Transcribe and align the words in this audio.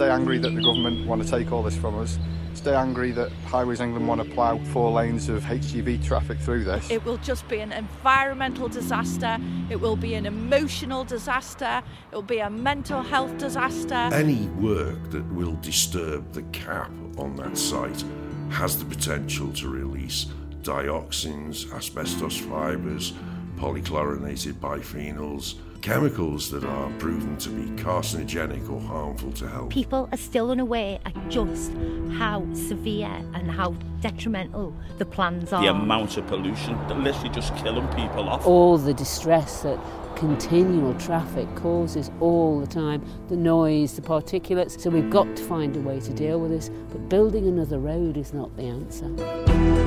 stay 0.00 0.08
angry 0.08 0.38
that 0.38 0.54
the 0.54 0.62
government 0.62 1.06
want 1.06 1.22
to 1.22 1.28
take 1.28 1.52
all 1.52 1.62
this 1.62 1.76
from 1.76 1.98
us, 1.98 2.18
stay 2.54 2.74
angry 2.74 3.10
that 3.10 3.30
Highways 3.44 3.80
England 3.80 4.08
want 4.08 4.22
to 4.22 4.34
plough 4.34 4.56
four 4.72 4.90
lanes 4.90 5.28
of 5.28 5.42
HGV 5.42 6.02
traffic 6.02 6.38
through 6.38 6.64
this. 6.64 6.90
It 6.90 7.04
will 7.04 7.18
just 7.18 7.46
be 7.48 7.58
an 7.58 7.70
environmental 7.72 8.66
disaster, 8.66 9.36
it 9.68 9.78
will 9.78 9.96
be 9.96 10.14
an 10.14 10.24
emotional 10.24 11.04
disaster, 11.04 11.82
it 12.10 12.14
will 12.14 12.22
be 12.22 12.38
a 12.38 12.48
mental 12.48 13.02
health 13.02 13.36
disaster. 13.36 13.92
Any 13.92 14.46
work 14.58 15.10
that 15.10 15.30
will 15.34 15.56
disturb 15.56 16.32
the 16.32 16.44
cap 16.44 16.90
on 17.18 17.36
that 17.36 17.58
site 17.58 18.02
has 18.48 18.78
the 18.78 18.86
potential 18.86 19.52
to 19.52 19.68
release 19.68 20.28
dioxins, 20.62 21.70
asbestos 21.74 22.38
fibres, 22.38 23.12
polychlorinated 23.58 24.54
biphenyls, 24.54 25.56
chemicals 25.82 26.50
that 26.50 26.64
are 26.64 26.90
proven 26.98 27.36
to 27.38 27.48
be 27.50 27.70
carcinogenic 27.82 28.70
or 28.70 28.80
harmful 28.80 29.32
to 29.32 29.48
health. 29.48 29.70
People 29.70 30.08
are 30.12 30.18
still 30.18 30.50
unaware 30.50 30.98
at 31.04 31.28
just 31.28 31.72
how 32.12 32.46
severe 32.54 33.10
and 33.34 33.50
how 33.50 33.70
detrimental 34.00 34.74
the 34.98 35.04
plans 35.04 35.52
are. 35.52 35.62
The 35.62 35.68
amount 35.68 36.16
of 36.16 36.26
pollution, 36.26 36.76
literally 37.02 37.30
just 37.30 37.54
killing 37.56 37.86
people 37.88 38.28
off. 38.28 38.46
All 38.46 38.78
the 38.78 38.94
distress 38.94 39.62
that 39.62 39.78
continual 40.16 40.94
traffic 40.94 41.52
causes 41.54 42.10
all 42.20 42.60
the 42.60 42.66
time, 42.66 43.02
the 43.28 43.36
noise, 43.36 43.94
the 43.96 44.02
particulates. 44.02 44.78
So 44.78 44.90
we've 44.90 45.10
got 45.10 45.34
to 45.36 45.42
find 45.44 45.74
a 45.76 45.80
way 45.80 46.00
to 46.00 46.12
deal 46.12 46.40
with 46.40 46.50
this, 46.50 46.70
but 46.90 47.08
building 47.08 47.46
another 47.46 47.78
road 47.78 48.16
is 48.16 48.32
not 48.32 48.54
the 48.56 48.64
answer. 48.64 49.79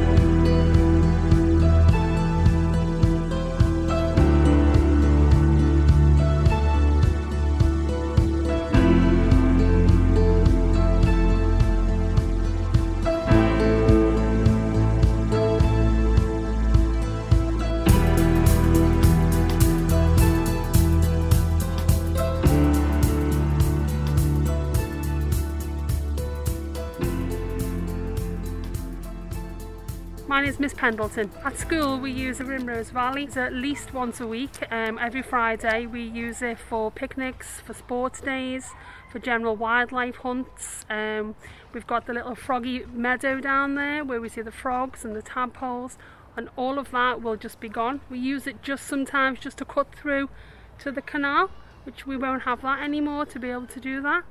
Is 30.54 30.60
Miss 30.60 30.74
Pembleton. 30.76 31.32
At 31.44 31.58
school 31.58 32.00
we 32.00 32.12
use 32.12 32.38
the 32.38 32.44
Rimrose 32.44 32.92
Valley 32.92 33.28
at 33.36 33.54
least 33.54 33.92
once 33.92 34.20
a 34.20 34.28
week. 34.28 34.52
Um, 34.70 35.00
every 35.00 35.24
Friday 35.24 35.88
we 35.88 36.04
use 36.04 36.44
it 36.44 36.60
for 36.60 36.92
picnics, 36.92 37.60
for 37.62 37.74
sports 37.74 38.22
days, 38.22 38.70
for 39.12 39.18
general 39.18 39.56
wildlife 39.56 40.18
hunts. 40.18 40.86
Um, 40.92 41.34
we've 41.74 41.88
got 41.88 42.06
the 42.06 42.14
little 42.14 42.36
froggy 42.36 42.86
meadow 42.86 43.40
down 43.40 43.74
there 43.74 44.06
where 44.06 44.22
we 44.22 44.30
see 44.30 44.44
the 44.44 44.52
frogs 44.52 45.04
and 45.04 45.16
the 45.16 45.24
tadpoles 45.24 45.98
and 46.38 46.50
all 46.56 46.78
of 46.78 46.92
that 46.92 47.24
will 47.24 47.36
just 47.36 47.60
be 47.60 47.68
gone. 47.68 48.02
We 48.08 48.20
use 48.20 48.46
it 48.46 48.62
just 48.62 48.86
sometimes 48.86 49.40
just 49.40 49.58
to 49.58 49.66
cut 49.66 49.96
through 49.96 50.30
to 50.78 50.92
the 50.92 51.02
canal 51.02 51.50
which 51.84 52.06
we 52.06 52.16
won't 52.16 52.44
have 52.44 52.62
that 52.62 52.80
anymore 52.84 53.26
to 53.26 53.40
be 53.40 53.50
able 53.50 53.66
to 53.66 53.80
do 53.80 54.04
that. 54.04 54.22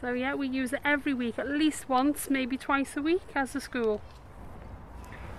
So 0.00 0.12
yeah, 0.12 0.34
we 0.34 0.48
use 0.48 0.72
it 0.72 0.80
every 0.84 1.14
week, 1.14 1.38
at 1.38 1.48
least 1.48 1.88
once, 1.88 2.28
maybe 2.28 2.56
twice 2.56 2.96
a 2.96 3.02
week 3.02 3.22
as 3.36 3.54
a 3.54 3.60
school. 3.60 4.00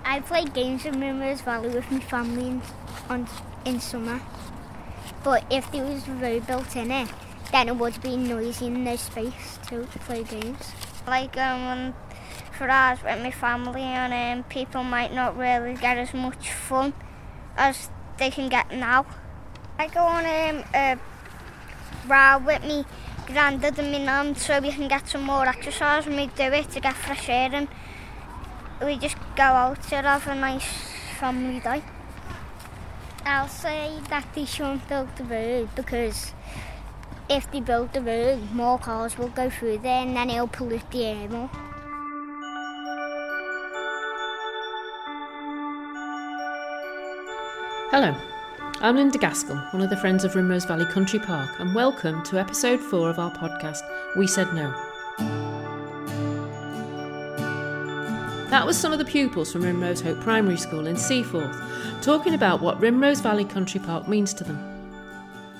I 0.09 0.22
play 0.22 0.45
games 0.45 0.86
in 0.86 1.02
Rimrose 1.02 1.41
Valley 1.41 1.67
with 1.67 1.91
my 1.91 2.00
family 2.00 2.47
in, 2.47 2.61
on, 3.09 3.27
in 3.66 3.81
summer. 3.81 4.22
But 5.22 5.44
if 5.52 5.69
there 5.73 5.83
was 5.83 6.08
a 6.08 6.11
road 6.14 6.47
built 6.47 6.77
in 6.77 6.91
it, 6.91 7.09
then 7.52 7.67
it 7.67 7.75
would 7.75 8.02
be 8.02 8.16
noisy 8.16 8.67
in 8.67 8.86
no 8.86 8.95
space 8.95 9.59
to 9.67 9.86
play 10.05 10.23
games. 10.23 10.72
Like 11.05 11.36
um, 11.36 11.93
for 12.58 12.70
us 12.70 13.04
with 13.04 13.21
my 13.21 13.32
family 13.32 13.82
and 13.82 14.39
um, 14.39 14.49
people 14.49 14.82
might 14.82 15.14
not 15.14 15.37
really 15.37 15.73
get 15.73 15.98
as 15.98 16.14
much 16.14 16.52
fun 16.53 16.93
as 17.58 17.89
they 18.17 18.30
can 18.30 18.48
get 18.48 18.71
now. 18.71 19.05
I 19.77 19.87
go 19.87 19.99
on 19.99 20.23
um, 20.23 20.64
a 20.73 20.98
ride 22.08 22.45
with 22.45 22.64
me 22.64 22.86
granddad 23.26 23.77
and 23.77 23.92
my 23.92 23.98
nan 23.98 24.36
so 24.37 24.61
we 24.61 24.71
can 24.71 24.87
get 24.87 25.09
some 25.09 25.23
more 25.23 25.45
exercise 25.45 26.08
and 26.08 26.15
we 26.15 26.27
do 26.27 26.43
it 26.43 26.70
to 26.70 26.80
get 26.80 26.95
fresh 26.95 27.27
air 27.27 27.49
and 27.52 27.67
we 28.83 28.98
just 28.98 29.17
go 29.36 29.43
out 29.43 29.82
to 29.83 29.95
have 29.95 30.27
a 30.27 30.36
nice 30.36 30.65
family 31.20 31.60
day. 31.60 31.82
I'll 33.26 33.48
say 33.48 33.99
that 34.10 34.26
they 34.36 34.45
shouldn't 34.45 34.88
build 34.88 35.15
the 35.15 35.23
road 35.23 35.70
because 35.76 36.33
if 37.30 37.52
they 37.52 37.60
build 37.60 37.93
the 37.93 38.02
road, 38.02 38.52
more 38.52 38.80
cars 38.80 39.17
will 39.17 39.30
go 39.30 39.49
through 39.49 39.80
there 39.80 40.04
and 40.04 40.15
then 40.15 40.30
it'll 40.30 40.48
pollute 40.48 40.89
the 40.92 41.05
air 41.05 41.27
more. 41.30 41.49
Hello, 47.89 48.15
I'm 48.82 48.95
Linda 48.95 49.17
Gaskell, 49.17 49.58
one 49.71 49.82
of 49.82 49.89
the 49.89 49.98
Friends 49.98 50.23
of 50.23 50.33
Rimrose 50.33 50.67
Valley 50.67 50.86
Country 50.86 51.20
Park, 51.20 51.49
and 51.59 51.73
welcome 51.73 52.21
to 52.23 52.39
episode 52.39 52.80
4 52.80 53.09
of 53.09 53.17
our 53.17 53.32
podcast, 53.32 53.80
We 54.15 54.27
Said 54.27 54.54
No. 54.54 55.67
That 58.49 58.65
was 58.65 58.77
some 58.77 58.93
of 58.93 58.97
the 58.99 59.03
pupils 59.03 59.52
from 59.52 59.63
Rimrose 59.63 60.02
Hope 60.02 60.21
Primary 60.21 60.55
School 60.55 60.87
in 60.87 60.95
Seaforth 60.95 61.61
talking 62.02 62.33
about 62.33 62.61
what 62.61 62.80
Rimrose 62.80 63.21
Valley 63.21 63.43
Country 63.43 63.81
Park 63.81 64.08
means 64.08 64.33
to 64.35 64.45
them. 64.45 64.58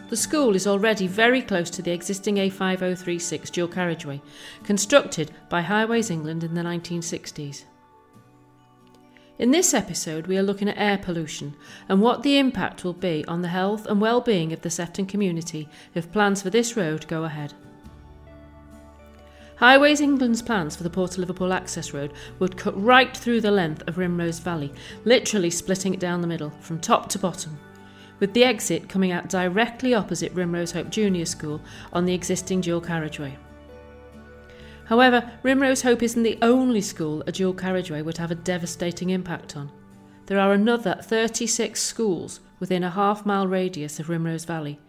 The 0.10 0.16
school 0.16 0.56
is 0.56 0.66
already 0.66 1.06
very 1.06 1.42
close 1.42 1.70
to 1.72 1.82
the 1.82 1.92
existing 1.92 2.38
A5036 2.38 3.52
dual 3.52 3.68
carriageway, 3.68 4.22
constructed 4.64 5.32
by 5.50 5.64
Highways 5.64 6.10
England 6.10 6.46
in 6.46 6.54
the 6.54 6.62
1960s. 6.62 7.66
In 9.38 9.52
this 9.52 9.74
episode, 9.74 10.28
we 10.28 10.38
are 10.38 10.44
looking 10.44 10.70
at 10.70 10.78
air 10.78 10.98
pollution 10.98 11.58
and 11.90 12.02
what 12.02 12.24
the 12.24 12.38
impact 12.38 12.86
will 12.86 12.94
be 12.94 13.26
on 13.28 13.42
the 13.42 13.50
health 13.50 13.86
and 13.86 14.00
well-being 14.00 14.54
of 14.54 14.62
the 14.62 14.70
Sefton 14.70 15.06
community 15.06 15.68
if 15.94 16.12
plans 16.14 16.42
for 16.42 16.50
this 16.50 16.78
road 16.78 17.06
go 17.10 17.26
ahead. 17.26 17.54
Highways 19.58 20.02
England's 20.02 20.44
plans 20.44 20.76
for 20.76 20.84
the 20.84 20.90
Port 20.92 21.14
of 21.14 21.18
Liverpool 21.18 21.52
access 21.52 21.92
road 21.92 22.14
would 22.38 22.58
cut 22.58 22.80
right 22.80 23.18
through 23.18 23.42
the 23.42 23.50
length 23.50 23.88
of 23.88 23.96
Rimrose 23.96 24.40
Valley, 24.40 24.72
literally 25.04 25.50
splitting 25.50 25.96
it 25.96 26.00
down 26.00 26.22
the 26.22 26.28
middle, 26.28 26.52
from 26.60 26.80
top 26.80 27.10
to 27.10 27.18
bottom, 27.18 27.58
with 28.20 28.34
the 28.34 28.44
exit 28.44 28.88
coming 28.88 29.12
out 29.12 29.30
directly 29.30 29.96
opposite 29.96 30.36
Rimrose 30.36 30.74
Hope 30.74 30.92
Junior 30.92 31.26
School 31.26 31.60
on 31.92 32.06
the 32.06 32.14
existing 32.14 32.62
dual 32.62 32.80
carriageway. 32.80 33.36
However, 34.86 35.32
Rimrose 35.42 35.82
Hope 35.82 36.04
isn't 36.04 36.22
the 36.22 36.38
only 36.44 36.82
school 36.82 37.24
a 37.26 37.32
dual 37.32 37.56
carriageway 37.56 38.04
would 38.04 38.18
have 38.18 38.30
a 38.30 38.36
devastating 38.36 39.10
impact 39.10 39.58
on. 39.58 39.72
There 40.28 40.40
are 40.40 40.54
another 40.54 41.00
36 41.02 41.82
schools 41.82 42.42
within 42.60 42.84
a 42.84 42.92
half 42.92 43.26
mile 43.26 43.48
radius 43.48 44.00
of 44.00 44.06
Rimrose 44.06 44.46
Valley, 44.46 44.80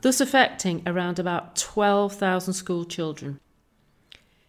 thus 0.00 0.22
affecting 0.22 0.82
around 0.86 1.18
about 1.18 1.54
12,000 1.56 2.54
school 2.54 2.86
children. 2.86 3.40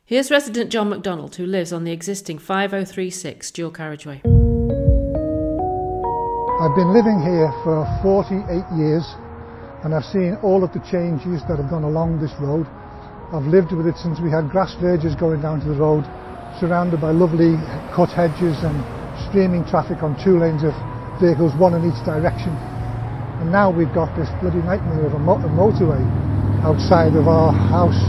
Here's 0.08 0.32
resident 0.32 0.72
John 0.72 0.88
MacDonald, 0.88 1.36
who 1.36 1.46
lives 1.46 1.74
on 1.74 1.84
the 1.84 1.92
existing 1.92 2.40
5036 2.40 3.52
dual 3.52 3.72
carriageway. 3.72 4.24
I've 6.64 6.76
been 6.80 6.96
living 6.96 7.20
here 7.28 7.52
for 7.68 7.84
48 8.00 8.40
years 8.80 9.04
and 9.84 9.92
I've 9.92 10.08
seen 10.08 10.40
all 10.40 10.64
of 10.64 10.72
the 10.72 10.80
changes 10.88 11.44
that 11.52 11.60
have 11.60 11.68
gone 11.68 11.84
along 11.84 12.24
this 12.24 12.32
road. 12.40 12.64
I've 13.36 13.52
lived 13.52 13.76
with 13.76 13.84
it 13.84 14.00
since 14.00 14.24
we 14.24 14.32
had 14.32 14.48
grass 14.48 14.80
verges 14.80 15.12
going 15.14 15.44
down 15.44 15.60
to 15.60 15.68
the 15.68 15.76
road, 15.76 16.08
surrounded 16.56 17.04
by 17.04 17.12
lovely 17.12 17.60
cut 17.92 18.08
hedges 18.08 18.64
and 18.64 18.80
streaming 19.28 19.68
traffic 19.68 20.08
on 20.08 20.16
two 20.24 20.40
lanes 20.40 20.64
of 20.64 20.72
vehicles, 21.20 21.52
one 21.60 21.76
in 21.76 21.84
each 21.84 22.00
direction. 22.08 22.56
And 23.44 23.52
now 23.52 23.76
we've 23.76 23.92
got 23.92 24.16
this 24.16 24.32
bloody 24.40 24.64
nightmare 24.64 25.04
of 25.04 25.12
a, 25.12 25.20
a 25.20 25.52
motorway 25.52 26.00
outside 26.64 27.12
of 27.20 27.28
our 27.28 27.52
house. 27.52 28.00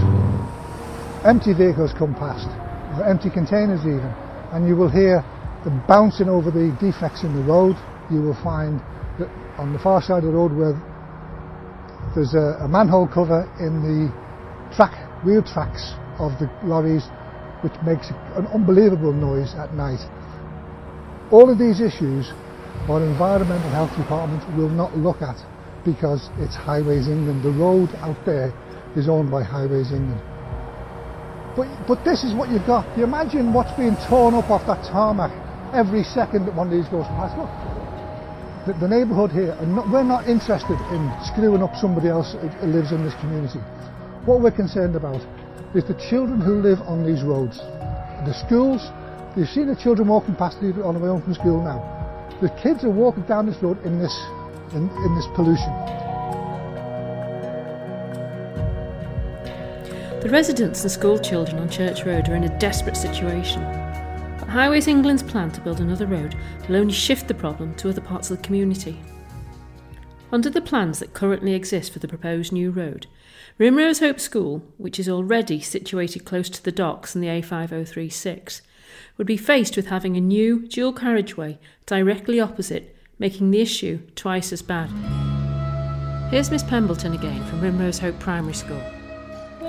Empty 1.24 1.52
vehicles 1.52 1.92
come 1.98 2.14
past, 2.14 2.46
or 2.94 3.02
empty 3.04 3.28
containers 3.30 3.80
even, 3.80 4.06
and 4.52 4.68
you 4.68 4.76
will 4.76 4.88
hear 4.88 5.18
them 5.64 5.82
bouncing 5.88 6.28
over 6.28 6.50
the 6.50 6.70
defects 6.78 7.24
in 7.24 7.34
the 7.34 7.42
road. 7.42 7.74
You 8.10 8.22
will 8.22 8.38
find 8.42 8.78
that 9.18 9.26
on 9.58 9.72
the 9.72 9.78
far 9.78 10.00
side 10.00 10.22
of 10.22 10.30
the 10.30 10.36
road 10.38 10.54
where 10.54 10.78
there's 12.14 12.34
a, 12.34 12.62
a 12.62 12.68
manhole 12.68 13.08
cover 13.08 13.50
in 13.58 13.82
the 13.82 14.06
track 14.74 14.94
wheel 15.26 15.42
tracks 15.42 15.94
of 16.22 16.38
the 16.38 16.46
lorries 16.62 17.10
which 17.66 17.74
makes 17.82 18.10
an 18.38 18.46
unbelievable 18.54 19.12
noise 19.12 19.54
at 19.58 19.74
night. 19.74 20.00
All 21.32 21.50
of 21.50 21.58
these 21.58 21.80
issues 21.80 22.30
our 22.88 23.04
environmental 23.04 23.70
health 23.70 23.94
department 23.96 24.40
will 24.56 24.70
not 24.70 24.96
look 24.96 25.20
at 25.20 25.36
because 25.84 26.30
it's 26.38 26.54
Highways 26.54 27.08
England. 27.08 27.42
The 27.42 27.50
road 27.50 27.90
out 28.00 28.16
there 28.24 28.54
is 28.96 29.08
owned 29.08 29.30
by 29.30 29.42
Highways 29.42 29.92
England. 29.92 30.22
But, 31.58 31.66
but 31.88 32.04
this 32.04 32.22
is 32.22 32.32
what 32.38 32.50
you've 32.50 32.66
got. 32.70 32.86
You 32.96 33.02
imagine 33.02 33.52
what's 33.52 33.74
being 33.74 33.98
torn 34.06 34.38
up 34.38 34.46
off 34.46 34.62
that 34.70 34.86
tarmac 34.86 35.34
every 35.74 36.04
second 36.04 36.46
that 36.46 36.54
one 36.54 36.68
of 36.68 36.72
these 36.72 36.86
goes 36.86 37.02
past. 37.18 37.34
Look, 37.34 37.50
the, 38.62 38.78
the 38.78 38.86
neighbourhood 38.86 39.32
here, 39.34 39.58
and 39.58 39.74
not, 39.74 39.90
we're 39.90 40.06
not 40.06 40.28
interested 40.30 40.78
in 40.94 41.02
screwing 41.26 41.60
up 41.60 41.74
somebody 41.74 42.06
else 42.06 42.38
who 42.38 42.70
lives 42.70 42.92
in 42.94 43.02
this 43.02 43.18
community. 43.18 43.58
What 44.22 44.38
we're 44.38 44.54
concerned 44.54 44.94
about 44.94 45.18
is 45.74 45.82
the 45.82 45.98
children 46.08 46.40
who 46.40 46.62
live 46.62 46.78
on 46.86 47.02
these 47.02 47.26
roads. 47.26 47.58
The 48.22 48.38
schools, 48.46 48.86
you've 49.34 49.50
seen 49.50 49.66
the 49.66 49.74
children 49.74 50.06
walking 50.06 50.36
past 50.36 50.62
on 50.62 50.94
the 50.94 51.00
way 51.02 51.10
home 51.10 51.26
from 51.26 51.34
school 51.34 51.58
now. 51.58 51.82
The 52.40 52.54
kids 52.62 52.84
are 52.84 52.94
walking 52.94 53.24
down 53.26 53.46
this 53.46 53.58
road 53.60 53.82
in 53.82 53.98
this, 53.98 54.14
in, 54.78 54.86
in 54.86 55.10
this 55.18 55.26
pollution. 55.34 55.97
The 60.20 60.30
residents 60.30 60.82
and 60.82 60.90
school 60.90 61.16
children 61.16 61.60
on 61.60 61.70
Church 61.70 62.04
Road 62.04 62.28
are 62.28 62.34
in 62.34 62.42
a 62.42 62.58
desperate 62.58 62.96
situation. 62.96 63.62
But 64.40 64.48
Highways 64.48 64.88
England's 64.88 65.22
plan 65.22 65.52
to 65.52 65.60
build 65.60 65.80
another 65.80 66.08
road 66.08 66.34
will 66.68 66.74
only 66.74 66.92
shift 66.92 67.28
the 67.28 67.34
problem 67.34 67.72
to 67.76 67.88
other 67.88 68.00
parts 68.00 68.28
of 68.28 68.36
the 68.36 68.42
community. 68.42 69.00
Under 70.32 70.50
the 70.50 70.60
plans 70.60 70.98
that 70.98 71.14
currently 71.14 71.54
exist 71.54 71.92
for 71.92 72.00
the 72.00 72.08
proposed 72.08 72.52
new 72.52 72.72
road, 72.72 73.06
Rimrose 73.60 74.00
Hope 74.00 74.18
School, 74.18 74.64
which 74.76 74.98
is 74.98 75.08
already 75.08 75.60
situated 75.60 76.24
close 76.24 76.50
to 76.50 76.64
the 76.64 76.72
docks 76.72 77.14
and 77.14 77.22
the 77.22 77.28
A5036, 77.28 78.60
would 79.18 79.26
be 79.26 79.36
faced 79.36 79.76
with 79.76 79.86
having 79.86 80.16
a 80.16 80.20
new 80.20 80.66
dual 80.66 80.92
carriageway 80.92 81.60
directly 81.86 82.40
opposite, 82.40 82.96
making 83.20 83.52
the 83.52 83.60
issue 83.60 84.00
twice 84.16 84.52
as 84.52 84.62
bad. 84.62 84.90
Here's 86.32 86.50
Miss 86.50 86.64
Pembleton 86.64 87.12
again 87.12 87.44
from 87.44 87.60
Rimrose 87.60 88.00
Hope 88.00 88.18
Primary 88.18 88.54
School 88.54 88.82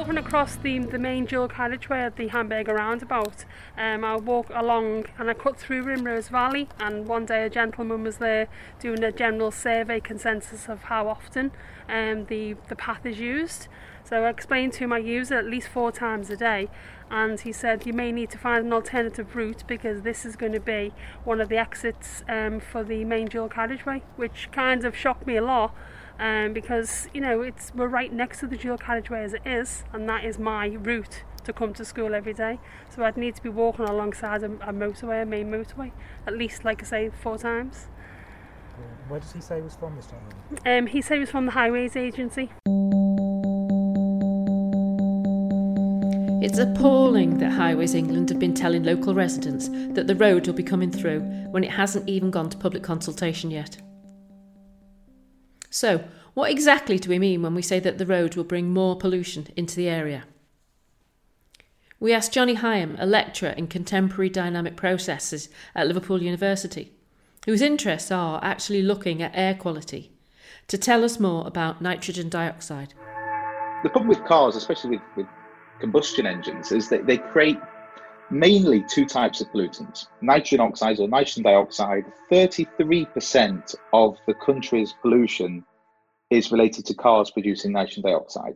walking 0.09 0.25
across 0.25 0.55
the, 0.55 0.79
the 0.79 0.97
main 0.97 1.23
dual 1.23 1.47
carriageway 1.47 1.99
at 1.99 2.15
the 2.15 2.29
Hamburger 2.29 2.73
roundabout. 2.73 3.45
Um, 3.77 4.03
I 4.03 4.15
walked 4.15 4.49
along 4.55 5.05
and 5.19 5.29
I 5.29 5.35
cut 5.35 5.59
through 5.59 5.83
Rimrose 5.83 6.29
Valley 6.29 6.67
and 6.79 7.05
one 7.05 7.27
day 7.27 7.45
a 7.45 7.49
gentleman 7.49 8.01
was 8.01 8.17
there 8.17 8.47
doing 8.79 9.03
a 9.03 9.11
general 9.11 9.51
survey 9.51 9.99
consensus 9.99 10.67
of 10.67 10.85
how 10.85 11.07
often 11.07 11.51
um, 11.87 12.25
the, 12.25 12.55
the 12.69 12.75
path 12.75 13.05
is 13.05 13.19
used. 13.19 13.67
So 14.03 14.23
I 14.23 14.29
explained 14.29 14.73
to 14.73 14.87
my 14.87 14.97
user 14.97 15.37
at 15.37 15.45
least 15.45 15.67
four 15.67 15.91
times 15.91 16.31
a 16.31 16.37
day 16.37 16.69
and 17.11 17.39
he 17.39 17.51
said 17.51 17.85
you 17.85 17.93
may 17.93 18.11
need 18.11 18.31
to 18.31 18.39
find 18.39 18.65
an 18.65 18.73
alternative 18.73 19.35
route 19.35 19.63
because 19.67 20.01
this 20.01 20.25
is 20.25 20.35
going 20.35 20.53
to 20.53 20.59
be 20.59 20.91
one 21.23 21.39
of 21.39 21.49
the 21.49 21.57
exits 21.57 22.23
um, 22.27 22.59
for 22.59 22.83
the 22.83 23.05
main 23.05 23.27
dual 23.27 23.47
carriageway 23.47 24.01
which 24.15 24.49
kind 24.51 24.85
of 24.85 24.97
shocked 24.97 25.27
me 25.27 25.37
a 25.37 25.43
lot 25.43 25.75
um, 26.19 26.53
because 26.53 27.07
you 27.13 27.21
know 27.21 27.41
it's 27.41 27.71
we're 27.73 27.87
right 27.87 28.11
next 28.11 28.39
to 28.41 28.47
the 28.47 28.57
dual 28.57 28.77
carriageway 28.77 29.23
as 29.23 29.33
it 29.33 29.41
is, 29.45 29.83
and 29.93 30.07
that 30.09 30.23
is 30.25 30.37
my 30.37 30.67
route 30.67 31.23
to 31.45 31.53
come 31.53 31.73
to 31.73 31.85
school 31.85 32.13
every 32.13 32.33
day. 32.33 32.59
So 32.89 33.03
I'd 33.03 33.17
need 33.17 33.35
to 33.35 33.41
be 33.41 33.49
walking 33.49 33.85
alongside 33.85 34.43
a, 34.43 34.51
a 34.61 34.73
motorway, 34.73 35.23
a 35.23 35.25
main 35.25 35.49
motorway, 35.49 35.91
at 36.27 36.37
least, 36.37 36.65
like 36.65 36.83
I 36.83 36.85
say, 36.85 37.09
four 37.09 37.37
times. 37.37 37.87
Where 39.07 39.19
does 39.19 39.31
he 39.31 39.41
say 39.41 39.55
he 39.55 39.61
was 39.63 39.75
from 39.75 39.95
this 39.95 40.05
time? 40.05 40.21
Um, 40.65 40.87
he 40.87 41.01
said 41.01 41.15
he 41.15 41.21
was 41.21 41.31
from 41.31 41.47
the 41.47 41.51
Highways 41.53 41.95
Agency. 41.95 42.51
It's 46.41 46.59
appalling 46.59 47.39
that 47.39 47.51
Highways 47.51 47.95
England 47.95 48.29
have 48.29 48.39
been 48.39 48.53
telling 48.53 48.83
local 48.83 49.13
residents 49.13 49.67
that 49.93 50.07
the 50.07 50.15
road 50.15 50.47
will 50.47 50.53
be 50.53 50.63
coming 50.63 50.91
through 50.91 51.21
when 51.49 51.63
it 51.63 51.71
hasn't 51.71 52.07
even 52.07 52.31
gone 52.31 52.49
to 52.51 52.57
public 52.57 52.83
consultation 52.83 53.51
yet. 53.51 53.77
So, 55.69 56.05
what 56.33 56.51
exactly 56.51 56.97
do 56.97 57.09
we 57.09 57.19
mean 57.19 57.41
when 57.41 57.55
we 57.55 57.61
say 57.61 57.79
that 57.79 57.97
the 57.97 58.05
road 58.05 58.35
will 58.35 58.43
bring 58.43 58.71
more 58.71 58.95
pollution 58.95 59.47
into 59.55 59.75
the 59.75 59.89
area? 59.89 60.23
We 61.99 62.13
asked 62.13 62.33
Johnny 62.33 62.55
Hyam, 62.55 62.95
a 62.97 63.05
lecturer 63.05 63.49
in 63.49 63.67
contemporary 63.67 64.29
dynamic 64.29 64.77
processes 64.77 65.49
at 65.75 65.87
Liverpool 65.87 66.23
University, 66.23 66.93
whose 67.45 67.61
interests 67.61 68.09
are 68.09 68.39
actually 68.43 68.81
looking 68.81 69.21
at 69.21 69.31
air 69.35 69.53
quality, 69.53 70.11
to 70.67 70.77
tell 70.77 71.03
us 71.03 71.19
more 71.19 71.45
about 71.45 71.81
nitrogen 71.81 72.29
dioxide. 72.29 72.93
The 73.83 73.89
problem 73.89 74.07
with 74.07 74.23
cars, 74.25 74.55
especially 74.55 74.91
with, 74.91 75.01
with 75.17 75.27
combustion 75.81 76.25
engines, 76.25 76.71
is 76.71 76.89
that 76.89 77.05
they 77.05 77.17
create 77.17 77.57
mainly 78.31 78.83
two 78.89 79.05
types 79.05 79.41
of 79.41 79.47
pollutants 79.49 80.07
nitrogen 80.21 80.59
oxides 80.59 80.99
or 80.99 81.07
nitrogen 81.07 81.43
dioxide. 81.43 82.05
33% 82.31 83.75
of 83.93 84.17
the 84.27 84.33
country's 84.35 84.93
pollution 85.01 85.63
is 86.29 86.51
related 86.51 86.85
to 86.85 86.93
cars 86.93 87.31
producing 87.31 87.71
nitrogen 87.71 88.03
dioxide. 88.03 88.55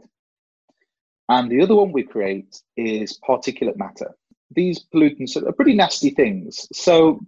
And 1.29 1.49
the 1.49 1.61
other 1.61 1.75
one 1.75 1.91
we 1.91 2.03
create 2.03 2.61
is 2.77 3.19
particulate 3.27 3.77
matter. 3.77 4.13
These 4.51 4.85
pollutants 4.93 5.35
are 5.35 5.51
pretty 5.53 5.73
nasty 5.73 6.11
things. 6.11 6.67
So, 6.73 7.19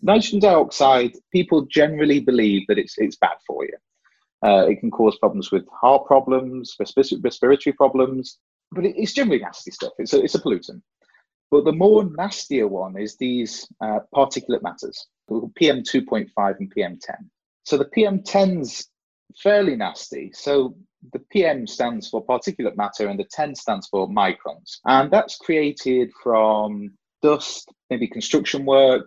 nitrogen 0.00 0.38
dioxide, 0.38 1.12
people 1.32 1.62
generally 1.66 2.20
believe 2.20 2.66
that 2.68 2.78
it's, 2.78 2.96
it's 2.98 3.16
bad 3.16 3.36
for 3.46 3.64
you. 3.64 3.76
Uh, 4.46 4.66
it 4.68 4.78
can 4.78 4.90
cause 4.90 5.18
problems 5.18 5.50
with 5.50 5.66
heart 5.68 6.06
problems, 6.06 6.76
respiratory 6.78 7.72
problems, 7.72 8.38
but 8.70 8.84
it's 8.84 9.12
generally 9.12 9.40
nasty 9.40 9.72
stuff. 9.72 9.92
It's 9.98 10.12
a, 10.12 10.22
it's 10.22 10.36
a 10.36 10.40
pollutant. 10.40 10.82
But 11.50 11.64
the 11.64 11.72
more 11.72 12.04
nastier 12.04 12.68
one 12.68 12.98
is 12.98 13.16
these 13.16 13.66
uh, 13.80 14.00
particulate 14.14 14.62
matters, 14.62 15.06
PM2.5 15.30 16.28
and 16.58 16.74
PM10. 16.74 17.16
So 17.64 17.76
the 17.76 17.86
PM10's 17.86 18.88
fairly 19.42 19.76
nasty. 19.76 20.30
So 20.34 20.74
the 21.12 21.20
PM 21.30 21.66
stands 21.66 22.08
for 22.08 22.24
particulate 22.24 22.76
matter 22.76 23.08
and 23.08 23.18
the 23.18 23.28
10 23.30 23.54
stands 23.54 23.86
for 23.88 24.08
microns. 24.08 24.78
And 24.84 25.10
that's 25.10 25.36
created 25.36 26.10
from 26.22 26.92
dust, 27.22 27.70
maybe 27.90 28.08
construction 28.08 28.64
work, 28.64 29.06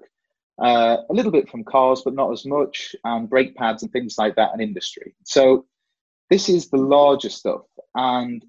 uh, 0.61 0.97
a 1.09 1.13
little 1.13 1.31
bit 1.31 1.49
from 1.49 1.63
cars, 1.63 2.01
but 2.03 2.13
not 2.13 2.31
as 2.31 2.45
much, 2.45 2.95
and 3.03 3.29
brake 3.29 3.55
pads 3.55 3.83
and 3.83 3.91
things 3.91 4.15
like 4.17 4.35
that, 4.35 4.51
and 4.53 4.61
industry. 4.61 5.15
So 5.23 5.65
this 6.29 6.49
is 6.49 6.69
the 6.69 6.77
larger 6.77 7.29
stuff. 7.29 7.61
And 7.95 8.45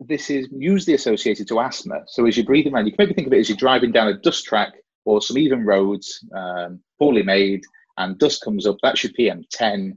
this 0.00 0.30
is 0.30 0.48
usually 0.50 0.94
associated 0.94 1.46
to 1.48 1.60
asthma. 1.60 2.02
So 2.06 2.26
as 2.26 2.36
you're 2.36 2.46
breathing 2.46 2.72
around, 2.74 2.86
you 2.86 2.92
can 2.92 3.04
maybe 3.04 3.14
think 3.14 3.26
of 3.26 3.32
it 3.32 3.40
as 3.40 3.48
you're 3.48 3.56
driving 3.56 3.92
down 3.92 4.08
a 4.08 4.14
dust 4.14 4.44
track 4.44 4.72
or 5.04 5.20
some 5.20 5.38
even 5.38 5.64
roads, 5.64 6.24
um, 6.34 6.80
poorly 6.98 7.22
made, 7.22 7.62
and 7.98 8.18
dust 8.18 8.42
comes 8.42 8.66
up. 8.66 8.76
That's 8.82 9.04
your 9.04 9.12
PM10, 9.12 9.96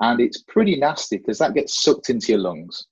and 0.00 0.20
it's 0.20 0.42
pretty 0.42 0.76
nasty 0.76 1.18
because 1.18 1.38
that 1.38 1.54
gets 1.54 1.82
sucked 1.82 2.08
into 2.08 2.32
your 2.32 2.40
lungs. 2.40 2.86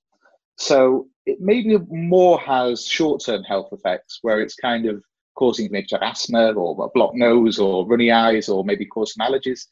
So 0.57 1.07
it 1.25 1.39
maybe 1.39 1.77
more 1.89 2.39
has 2.39 2.85
short-term 2.85 3.43
health 3.43 3.69
effects 3.71 4.19
where 4.21 4.41
it's 4.41 4.55
kind 4.55 4.85
of 4.85 5.03
causing 5.35 5.69
maybe 5.71 5.87
to 5.87 5.95
have 5.95 6.11
asthma 6.11 6.53
or 6.53 6.85
a 6.85 6.89
blocked 6.93 7.15
nose 7.15 7.57
or 7.57 7.87
runny 7.87 8.11
eyes 8.11 8.49
or 8.49 8.63
maybe 8.63 8.85
cause 8.85 9.13
some 9.15 9.27
allergies. 9.27 9.65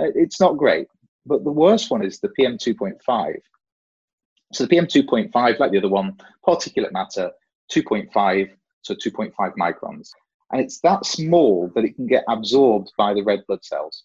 Uh, 0.00 0.10
it's 0.14 0.40
not 0.40 0.56
great. 0.56 0.88
But 1.26 1.44
the 1.44 1.52
worst 1.52 1.90
one 1.90 2.04
is 2.04 2.18
the 2.18 2.32
PM2.5 2.38 3.36
so 4.52 4.64
the 4.64 4.68
PM 4.68 4.86
2.5, 4.86 5.58
like 5.58 5.70
the 5.70 5.78
other 5.78 5.88
one, 5.88 6.16
particulate 6.46 6.92
matter 6.92 7.30
2.5, 7.72 8.50
so 8.82 8.94
2.5 8.94 9.32
microns. 9.56 10.10
And 10.50 10.60
it's 10.60 10.80
that 10.80 11.06
small 11.06 11.70
that 11.74 11.84
it 11.84 11.96
can 11.96 12.06
get 12.06 12.24
absorbed 12.28 12.92
by 12.98 13.14
the 13.14 13.22
red 13.22 13.44
blood 13.46 13.64
cells. 13.64 14.04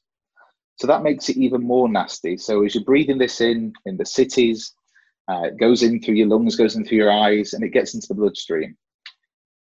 So 0.77 0.87
that 0.87 1.03
makes 1.03 1.27
it 1.27 1.37
even 1.37 1.63
more 1.63 1.89
nasty. 1.89 2.37
So 2.37 2.63
as 2.63 2.75
you're 2.75 2.83
breathing 2.83 3.17
this 3.17 3.41
in 3.41 3.73
in 3.85 3.97
the 3.97 4.05
cities, 4.05 4.73
uh, 5.29 5.43
it 5.45 5.59
goes 5.59 5.83
in 5.83 6.01
through 6.01 6.15
your 6.15 6.27
lungs, 6.27 6.55
goes 6.55 6.75
in 6.75 6.85
through 6.85 6.99
your 6.99 7.11
eyes, 7.11 7.53
and 7.53 7.63
it 7.63 7.69
gets 7.69 7.93
into 7.93 8.07
the 8.07 8.13
bloodstream. 8.13 8.77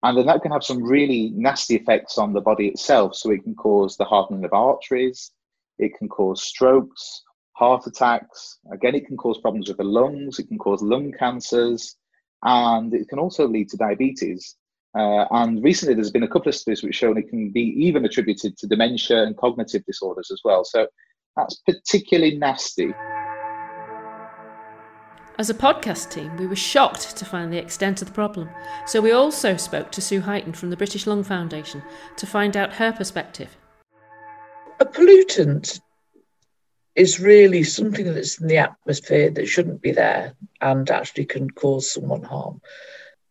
And 0.02 0.18
then 0.18 0.26
that 0.26 0.42
can 0.42 0.50
have 0.50 0.64
some 0.64 0.82
really 0.82 1.30
nasty 1.34 1.76
effects 1.76 2.18
on 2.18 2.32
the 2.32 2.40
body 2.40 2.68
itself. 2.68 3.14
So 3.14 3.30
it 3.30 3.44
can 3.44 3.54
cause 3.54 3.96
the 3.96 4.04
hardening 4.04 4.44
of 4.44 4.52
arteries, 4.52 5.30
it 5.78 5.96
can 5.96 6.08
cause 6.08 6.42
strokes, 6.42 7.22
heart 7.52 7.86
attacks. 7.86 8.58
Again, 8.72 8.94
it 8.94 9.06
can 9.06 9.16
cause 9.16 9.38
problems 9.38 9.68
with 9.68 9.76
the 9.76 9.84
lungs, 9.84 10.38
it 10.38 10.48
can 10.48 10.58
cause 10.58 10.82
lung 10.82 11.12
cancers, 11.12 11.96
and 12.42 12.92
it 12.94 13.08
can 13.08 13.18
also 13.18 13.46
lead 13.46 13.68
to 13.70 13.76
diabetes. 13.76 14.56
Uh, 14.94 15.24
and 15.30 15.62
recently, 15.62 15.94
there's 15.94 16.10
been 16.10 16.22
a 16.22 16.28
couple 16.28 16.48
of 16.48 16.54
studies 16.54 16.82
which 16.82 16.94
show 16.94 17.12
it 17.16 17.28
can 17.28 17.50
be 17.50 17.74
even 17.78 18.04
attributed 18.04 18.56
to 18.58 18.66
dementia 18.66 19.22
and 19.22 19.36
cognitive 19.36 19.84
disorders 19.86 20.30
as 20.30 20.40
well. 20.44 20.64
So 20.64 20.86
that's 21.36 21.62
particularly 21.66 22.36
nasty. 22.36 22.92
As 25.38 25.48
a 25.48 25.54
podcast 25.54 26.10
team, 26.10 26.36
we 26.36 26.46
were 26.46 26.54
shocked 26.54 27.16
to 27.16 27.24
find 27.24 27.50
the 27.50 27.58
extent 27.58 28.02
of 28.02 28.08
the 28.08 28.14
problem, 28.14 28.50
so 28.86 29.00
we 29.00 29.12
also 29.12 29.56
spoke 29.56 29.90
to 29.92 30.02
Sue 30.02 30.20
Heighton 30.20 30.54
from 30.54 30.68
the 30.68 30.76
British 30.76 31.06
Lung 31.06 31.24
Foundation 31.24 31.82
to 32.16 32.26
find 32.26 32.54
out 32.54 32.74
her 32.74 32.92
perspective. 32.92 33.56
A 34.78 34.84
pollutant 34.84 35.80
is 36.94 37.20
really 37.20 37.62
something 37.62 38.12
that's 38.12 38.40
in 38.40 38.48
the 38.48 38.58
atmosphere 38.58 39.30
that 39.30 39.46
shouldn't 39.46 39.80
be 39.80 39.92
there 39.92 40.34
and 40.60 40.90
actually 40.90 41.24
can 41.24 41.50
cause 41.50 41.90
someone 41.90 42.22
harm. 42.22 42.60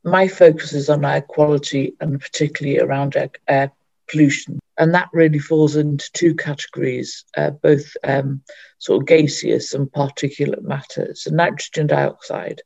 My 0.03 0.27
focus 0.27 0.73
is 0.73 0.89
on 0.89 1.05
air 1.05 1.21
quality 1.21 1.95
and 1.99 2.19
particularly 2.19 2.79
around 2.79 3.15
air, 3.15 3.29
air 3.47 3.71
pollution. 4.09 4.59
And 4.77 4.95
that 4.95 5.09
really 5.13 5.37
falls 5.37 5.75
into 5.75 6.11
two 6.13 6.33
categories, 6.33 7.23
uh, 7.37 7.51
both 7.51 7.95
um, 8.03 8.41
sort 8.79 9.01
of 9.01 9.07
gaseous 9.07 9.73
and 9.75 9.91
particulate 9.91 10.63
matter. 10.63 11.13
So, 11.13 11.29
nitrogen 11.29 11.85
dioxide 11.85 12.63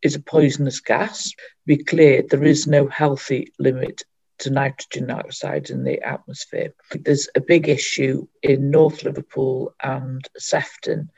is 0.00 0.14
a 0.14 0.20
poisonous 0.20 0.80
gas. 0.80 1.32
Be 1.66 1.76
clear, 1.76 2.22
there 2.22 2.44
is 2.44 2.66
no 2.66 2.86
healthy 2.86 3.52
limit 3.58 4.02
to 4.42 4.50
nitrogen 4.50 5.06
dioxide 5.06 5.70
in 5.70 5.84
the 5.84 6.00
atmosphere. 6.02 6.74
There's 6.92 7.28
a 7.34 7.40
big 7.40 7.68
issue 7.68 8.26
in 8.42 8.70
North 8.70 9.02
Liverpool 9.02 9.74
and 9.82 10.26
Sefton 10.36 11.10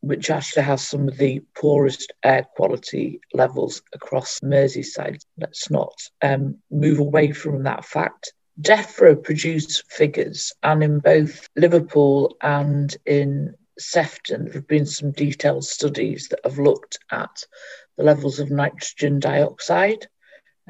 which 0.00 0.30
actually 0.30 0.62
has 0.62 0.86
some 0.86 1.08
of 1.08 1.18
the 1.18 1.40
poorest 1.54 2.12
air 2.24 2.46
quality 2.56 3.20
levels 3.34 3.82
across 3.92 4.40
Merseyside. 4.40 5.22
Let's 5.38 5.70
not 5.70 5.94
um, 6.22 6.56
move 6.70 6.98
away 6.98 7.32
from 7.32 7.64
that 7.64 7.84
fact. 7.84 8.32
DEFRA 8.60 9.22
produced 9.22 9.90
figures, 9.90 10.52
and 10.62 10.82
in 10.82 10.98
both 11.00 11.46
Liverpool 11.56 12.36
and 12.42 12.94
in 13.06 13.54
Sefton, 13.78 14.44
there 14.44 14.54
have 14.54 14.68
been 14.68 14.86
some 14.86 15.12
detailed 15.12 15.64
studies 15.64 16.28
that 16.28 16.40
have 16.44 16.58
looked 16.58 16.98
at 17.10 17.44
the 17.96 18.04
levels 18.04 18.38
of 18.38 18.50
nitrogen 18.50 19.18
dioxide, 19.18 20.06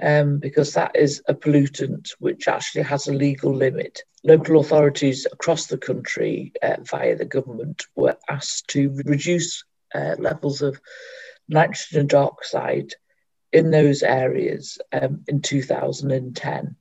um, 0.02 0.38
because 0.38 0.74
that 0.74 0.96
is 0.96 1.22
a 1.28 1.34
pollutant 1.34 2.10
which 2.18 2.48
actually 2.48 2.82
has 2.82 3.06
a 3.06 3.12
legal 3.12 3.54
limit. 3.54 4.02
Local 4.24 4.60
authorities 4.60 5.26
across 5.30 5.66
the 5.66 5.78
country, 5.78 6.52
uh, 6.62 6.76
via 6.82 7.16
the 7.16 7.24
government, 7.24 7.84
were 7.94 8.16
asked 8.28 8.68
to 8.68 8.90
reduce 9.04 9.64
uh, 9.94 10.16
levels 10.18 10.62
of 10.62 10.80
nitrogen 11.48 12.06
dioxide 12.06 12.94
in 13.52 13.70
those 13.70 14.02
areas 14.02 14.78
um, 14.92 15.24
in 15.26 15.42
2010. 15.42 16.76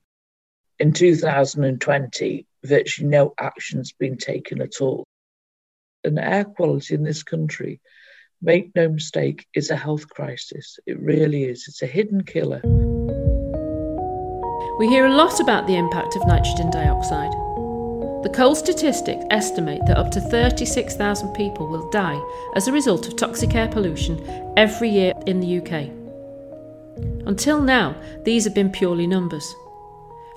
In 0.78 0.92
2020, 0.92 2.46
virtually 2.64 3.08
no 3.08 3.34
action's 3.38 3.92
been 3.92 4.16
taken 4.16 4.62
at 4.62 4.80
all. 4.80 5.04
And 6.04 6.18
air 6.18 6.44
quality 6.44 6.94
in 6.94 7.02
this 7.02 7.22
country, 7.22 7.80
make 8.42 8.74
no 8.74 8.88
mistake, 8.88 9.46
is 9.54 9.70
a 9.70 9.76
health 9.76 10.08
crisis. 10.08 10.78
It 10.86 10.98
really 11.00 11.44
is. 11.44 11.66
It's 11.68 11.82
a 11.82 11.86
hidden 11.86 12.24
killer. 12.24 12.60
We 14.78 14.88
hear 14.88 15.06
a 15.06 15.14
lot 15.14 15.40
about 15.40 15.66
the 15.66 15.76
impact 15.76 16.16
of 16.16 16.26
nitrogen 16.26 16.70
dioxide. 16.70 17.32
The 18.22 18.32
coal 18.34 18.54
statistics 18.54 19.24
estimate 19.30 19.82
that 19.86 19.98
up 19.98 20.10
to 20.12 20.20
36,000 20.20 21.32
people 21.32 21.66
will 21.66 21.88
die 21.90 22.20
as 22.54 22.68
a 22.68 22.72
result 22.72 23.06
of 23.06 23.16
toxic 23.16 23.54
air 23.54 23.68
pollution 23.68 24.52
every 24.56 24.88
year 24.88 25.12
in 25.26 25.40
the 25.40 25.58
UK. 25.58 25.90
Until 27.26 27.60
now, 27.60 27.94
these 28.24 28.44
have 28.44 28.54
been 28.54 28.70
purely 28.70 29.06
numbers. 29.06 29.54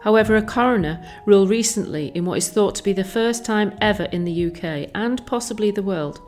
However, 0.01 0.35
a 0.35 0.41
coroner 0.41 1.01
ruled 1.25 1.49
recently, 1.49 2.07
in 2.15 2.25
what 2.25 2.37
is 2.37 2.49
thought 2.49 2.75
to 2.75 2.83
be 2.83 2.91
the 2.91 3.03
first 3.05 3.45
time 3.45 3.77
ever 3.79 4.03
in 4.11 4.25
the 4.25 4.47
UK 4.47 4.89
and 4.93 5.25
possibly 5.25 5.71
the 5.71 5.81
world, 5.81 6.19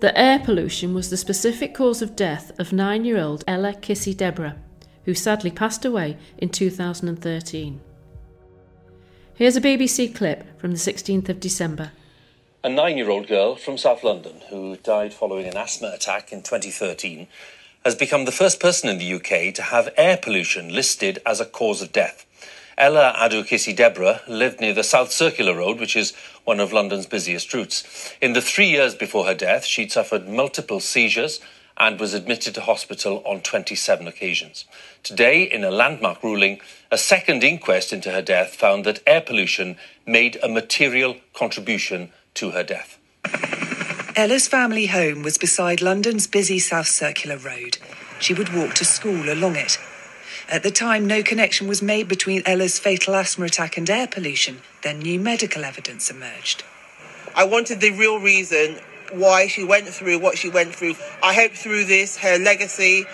that 0.00 0.18
air 0.18 0.38
pollution 0.38 0.94
was 0.94 1.10
the 1.10 1.16
specific 1.16 1.74
cause 1.74 2.02
of 2.02 2.16
death 2.16 2.52
of 2.58 2.72
nine 2.72 3.04
year 3.04 3.18
old 3.18 3.44
Ella 3.46 3.74
Kissi-Debrah, 3.74 4.56
who 5.04 5.14
sadly 5.14 5.50
passed 5.50 5.84
away 5.84 6.16
in 6.38 6.48
2013. 6.48 7.80
Here's 9.34 9.56
a 9.56 9.60
BBC 9.60 10.14
clip 10.14 10.60
from 10.60 10.72
the 10.72 10.78
16th 10.78 11.28
of 11.28 11.40
December. 11.40 11.92
A 12.62 12.68
nine 12.68 12.96
year 12.96 13.10
old 13.10 13.26
girl 13.26 13.56
from 13.56 13.76
South 13.76 14.02
London 14.02 14.40
who 14.48 14.76
died 14.78 15.12
following 15.12 15.46
an 15.46 15.56
asthma 15.56 15.92
attack 15.94 16.32
in 16.32 16.42
2013 16.42 17.26
has 17.84 17.94
become 17.94 18.24
the 18.24 18.32
first 18.32 18.60
person 18.60 18.88
in 18.88 18.98
the 18.98 19.14
UK 19.14 19.52
to 19.54 19.62
have 19.62 19.92
air 19.98 20.16
pollution 20.16 20.74
listed 20.74 21.20
as 21.26 21.40
a 21.40 21.44
cause 21.44 21.82
of 21.82 21.92
death. 21.92 22.24
Ella 22.76 23.14
Adoo-Kissi-Debrah 23.18 24.26
lived 24.26 24.60
near 24.60 24.74
the 24.74 24.82
South 24.82 25.12
Circular 25.12 25.54
Road, 25.54 25.78
which 25.78 25.94
is 25.94 26.12
one 26.44 26.58
of 26.58 26.72
London's 26.72 27.06
busiest 27.06 27.54
routes. 27.54 28.14
In 28.20 28.32
the 28.32 28.40
three 28.40 28.68
years 28.68 28.94
before 28.94 29.26
her 29.26 29.34
death, 29.34 29.64
she'd 29.64 29.92
suffered 29.92 30.28
multiple 30.28 30.80
seizures 30.80 31.40
and 31.76 31.98
was 31.98 32.14
admitted 32.14 32.54
to 32.54 32.60
hospital 32.60 33.22
on 33.24 33.40
27 33.40 34.06
occasions. 34.06 34.64
Today, 35.02 35.42
in 35.42 35.64
a 35.64 35.70
landmark 35.70 36.22
ruling, 36.22 36.60
a 36.90 36.98
second 36.98 37.42
inquest 37.44 37.92
into 37.92 38.10
her 38.10 38.22
death 38.22 38.54
found 38.54 38.84
that 38.84 39.02
air 39.06 39.20
pollution 39.20 39.76
made 40.06 40.38
a 40.42 40.48
material 40.48 41.16
contribution 41.32 42.10
to 42.34 42.50
her 42.50 42.62
death. 42.62 42.98
Ella's 44.16 44.46
family 44.46 44.86
home 44.86 45.22
was 45.22 45.38
beside 45.38 45.82
London's 45.82 46.28
busy 46.28 46.60
South 46.60 46.86
Circular 46.86 47.36
Road. 47.36 47.78
She 48.20 48.34
would 48.34 48.54
walk 48.54 48.74
to 48.74 48.84
school 48.84 49.32
along 49.32 49.56
it. 49.56 49.78
At 50.48 50.62
the 50.62 50.70
time, 50.70 51.06
no 51.06 51.22
connection 51.22 51.66
was 51.66 51.80
made 51.80 52.06
between 52.06 52.42
Ella's 52.44 52.78
fatal 52.78 53.14
asthma 53.14 53.46
attack 53.46 53.78
and 53.78 53.88
air 53.88 54.06
pollution. 54.06 54.60
Then 54.82 54.98
new 54.98 55.18
medical 55.18 55.64
evidence 55.64 56.10
emerged. 56.10 56.64
I 57.34 57.44
wanted 57.44 57.80
the 57.80 57.90
real 57.92 58.18
reason 58.18 58.78
why 59.12 59.46
she 59.46 59.64
went 59.64 59.88
through 59.88 60.18
what 60.18 60.36
she 60.36 60.50
went 60.50 60.74
through. 60.74 60.96
I 61.22 61.32
hope 61.34 61.52
through 61.52 61.86
this, 61.86 62.18
her 62.18 62.38
legacy, 62.38 63.06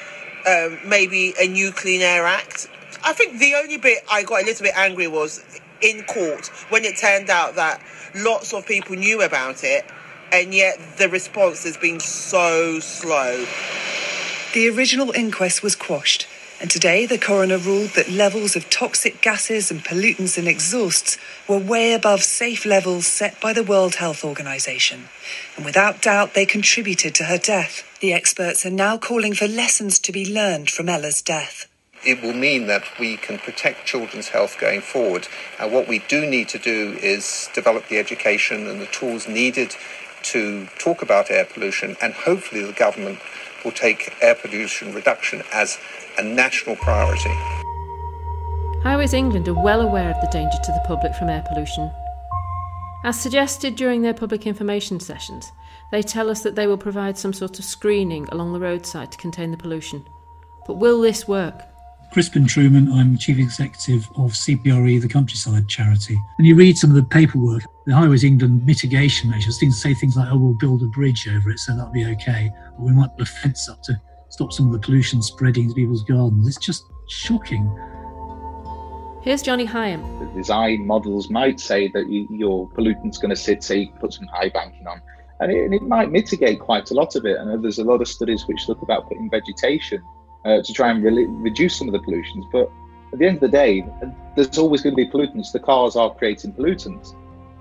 um, 0.47 0.79
maybe 0.85 1.33
a 1.41 1.47
new 1.47 1.71
Clean 1.71 2.03
Air 2.03 2.27
Act. 2.27 2.69
I 3.05 3.13
think 3.13 3.39
the 3.39 3.55
only 3.55 3.77
bit 3.77 3.99
I 4.11 4.25
got 4.25 4.43
a 4.43 4.45
little 4.45 4.65
bit 4.65 4.75
angry 4.77 5.07
was 5.07 5.45
in 5.81 6.03
court 6.03 6.49
when 6.69 6.85
it 6.85 6.97
turned 6.97 7.31
out 7.31 7.55
that 7.55 7.81
lots 8.15 8.53
of 8.53 8.67
people 8.67 8.97
knew 8.97 9.23
about 9.23 9.63
it 9.63 9.85
and 10.33 10.53
yet 10.53 10.79
the 10.99 11.09
response 11.09 11.65
has 11.65 11.77
been 11.77 12.01
so 12.01 12.81
slow. 12.81 13.47
The 14.53 14.69
original 14.69 15.13
inquest 15.13 15.63
was 15.63 15.77
quashed 15.77 16.27
and 16.61 16.71
today, 16.71 17.07
the 17.07 17.17
coroner 17.17 17.57
ruled 17.57 17.91
that 17.91 18.11
levels 18.11 18.55
of 18.55 18.69
toxic 18.69 19.23
gases 19.23 19.71
and 19.71 19.83
pollutants 19.83 20.37
in 20.37 20.47
exhausts 20.47 21.17
were 21.49 21.57
way 21.57 21.95
above 21.95 22.23
safe 22.23 22.67
levels 22.67 23.07
set 23.07 23.41
by 23.41 23.55
the 23.55 23.65
World 23.65 23.95
Health 23.95 24.23
Organization. 24.23 25.09
And 25.57 25.65
without 25.65 26.03
doubt, 26.03 26.35
they 26.35 26.45
contributed 26.45 27.15
to 27.15 27.25
her 27.25 27.39
death. 27.39 27.83
The 28.01 28.13
experts 28.13 28.67
are 28.67 28.71
now 28.71 28.99
calling 28.99 29.33
for 29.33 29.49
lessons 29.49 29.99
to 30.01 30.13
be 30.13 30.31
learned 30.31 30.69
from 30.69 30.91
Ella's 30.91 31.23
death. 31.23 31.67
It 32.05 32.23
will 32.23 32.35
mean 32.35 32.67
that 32.67 32.85
we 32.99 33.17
can 33.17 33.39
protect 33.39 33.87
children's 33.87 34.29
health 34.29 34.59
going 34.61 34.83
forward. 34.83 35.29
And 35.59 35.73
what 35.73 35.89
we 35.89 36.01
do 36.09 36.27
need 36.27 36.49
to 36.51 36.59
do 36.59 36.99
is 37.01 37.49
develop 37.55 37.89
the 37.89 37.99
education 37.99 38.67
and 38.67 38.83
the 38.83 38.87
tools 38.87 39.27
needed 39.27 39.77
to 40.23 40.67
talk 40.79 41.01
about 41.01 41.31
air 41.31 41.47
pollution, 41.47 41.97
and 42.03 42.13
hopefully, 42.13 42.63
the 42.63 42.73
government 42.73 43.19
will 43.65 43.73
take 43.73 44.15
air 44.21 44.35
pollution 44.35 44.93
reduction 44.95 45.43
as 45.53 45.79
a 46.21 46.23
national 46.23 46.77
priority. 46.77 47.31
Highways 48.83 49.15
England 49.15 49.49
are 49.49 49.55
well 49.55 49.81
aware 49.81 50.11
of 50.11 50.21
the 50.21 50.29
danger 50.31 50.59
to 50.63 50.73
the 50.73 50.85
public 50.87 51.15
from 51.15 51.31
air 51.31 51.45
pollution. 51.49 51.91
As 53.05 53.19
suggested 53.19 53.75
during 53.75 54.03
their 54.03 54.13
public 54.13 54.47
information 54.47 55.01
sessions, 55.01 55.51
they 55.91 56.03
tell 56.03 56.29
us 56.29 56.43
that 56.43 56.55
they 56.55 56.67
will 56.67 56.77
provide 56.77 57.17
some 57.17 57.33
sort 57.33 57.59
of 57.59 57.65
screening 57.65 58.29
along 58.29 58.53
the 58.53 58.61
roadside 58.61 59.11
to 59.13 59.19
contain 59.19 59.51
the 59.51 59.57
pollution. 59.57 60.07
But 60.67 60.75
will 60.75 61.01
this 61.01 61.27
work? 61.27 61.63
Crispin 62.13 62.47
Truman, 62.47 62.93
I'm 62.93 63.17
Chief 63.17 63.39
Executive 63.39 64.07
of 64.17 64.33
CPRE, 64.33 65.01
the 65.01 65.09
Countryside 65.09 65.69
charity. 65.69 66.19
And 66.39 66.47
you 66.47 66.55
read 66.55 66.77
some 66.77 66.91
of 66.91 66.97
the 66.97 67.05
paperwork, 67.05 67.63
the 67.87 67.95
Highways 67.95 68.25
England 68.25 68.67
mitigation 68.67 69.31
measures, 69.31 69.59
things 69.59 69.81
say 69.81 69.95
things 69.95 70.17
like, 70.17 70.29
oh, 70.31 70.37
we'll 70.37 70.55
build 70.55 70.83
a 70.83 70.87
bridge 70.87 71.29
over 71.29 71.51
it, 71.51 71.61
so 71.61 71.75
that'll 71.75 71.93
be 71.93 72.05
okay. 72.07 72.51
Or 72.79 72.85
we 72.85 72.93
might 72.93 73.17
put 73.17 73.29
a 73.29 73.31
fence 73.31 73.69
up 73.69 73.83
to 73.85 74.01
stop 74.31 74.53
some 74.53 74.67
of 74.67 74.73
the 74.73 74.79
pollution 74.79 75.23
spreading 75.23 75.65
into 75.65 75.75
people's 75.75 76.03
gardens. 76.03 76.49
It's 76.49 76.65
just 76.65 76.87
shocking. 77.09 77.65
Here's 79.23 79.43
Johnny 79.43 79.67
Hyam. 79.67 80.19
The 80.19 80.39
design 80.39 80.87
models 80.87 81.29
might 81.29 81.61
say 81.61 81.89
that 81.89 82.09
you, 82.09 82.27
your 82.31 82.69
pollutant's 82.71 83.19
going 83.19 83.31
to 83.31 83.37
sit, 83.37 83.63
say, 83.63 83.93
put 84.01 84.15
some 84.15 84.27
high 84.29 84.49
banking 84.49 84.87
on, 84.87 85.03
and 85.41 85.53
it, 85.53 85.65
and 85.65 85.75
it, 85.75 85.83
might 85.83 86.11
mitigate 86.11 86.59
quite 86.59 86.91
a 86.91 86.95
lot 86.95 87.17
of 87.17 87.27
it. 87.27 87.37
And 87.37 87.63
there's 87.63 87.79
a 87.79 87.85
lot 87.85 88.01
of 88.01 88.09
studies 88.09 88.45
which 88.47 88.67
look 88.67 88.81
about 88.81 89.09
putting 89.09 89.29
vegetation 89.29 90.03
uh, 90.47 90.63
to 90.63 90.73
try 90.73 90.91
and 90.91 91.05
re- 91.05 91.27
reduce 91.27 91.77
some 91.77 91.89
of 91.89 91.93
the 91.93 91.99
pollutions. 91.99 92.47
But 92.51 92.71
at 93.13 93.19
the 93.19 93.27
end 93.27 93.37
of 93.37 93.41
the 93.43 93.49
day, 93.49 93.85
there's 94.37 94.57
always 94.57 94.81
going 94.81 94.97
to 94.97 95.05
be 95.05 95.11
pollutants. 95.11 95.53
The 95.53 95.61
cars 95.61 95.97
are 95.97 96.15
creating 96.15 96.55
pollutants. 96.55 97.15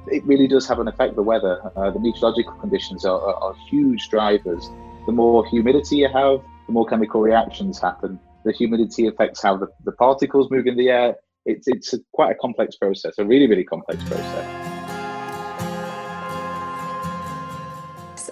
It 0.08 0.24
really 0.26 0.48
does 0.48 0.66
have 0.68 0.80
an 0.80 0.88
effect. 0.88 1.16
The 1.16 1.24
weather, 1.24 1.60
uh, 1.76 1.92
the 1.92 2.00
meteorological 2.00 2.54
conditions 2.54 3.04
are, 3.04 3.20
are, 3.20 3.36
are 3.36 3.56
huge 3.70 4.08
drivers. 4.10 4.70
The 5.08 5.12
more 5.12 5.46
humidity 5.46 5.98
you 5.98 6.08
have, 6.08 6.42
the 6.70 6.74
more 6.74 6.86
chemical 6.86 7.20
reactions 7.20 7.80
happen. 7.80 8.20
The 8.46 8.52
humidity 8.52 9.08
affects 9.08 9.42
how 9.42 9.58
the, 9.58 9.68
the 9.86 9.92
particles 9.94 10.52
move 10.52 10.68
in 10.68 10.78
the 10.78 10.90
air. 10.90 11.16
It's, 11.46 11.68
it's 11.68 11.94
a, 11.94 12.00
quite 12.14 12.32
a 12.32 12.36
complex 12.36 12.76
process, 12.76 13.16
a 13.18 13.26
really, 13.26 13.48
really 13.48 13.64
complex 13.64 14.04
process. 14.04 14.46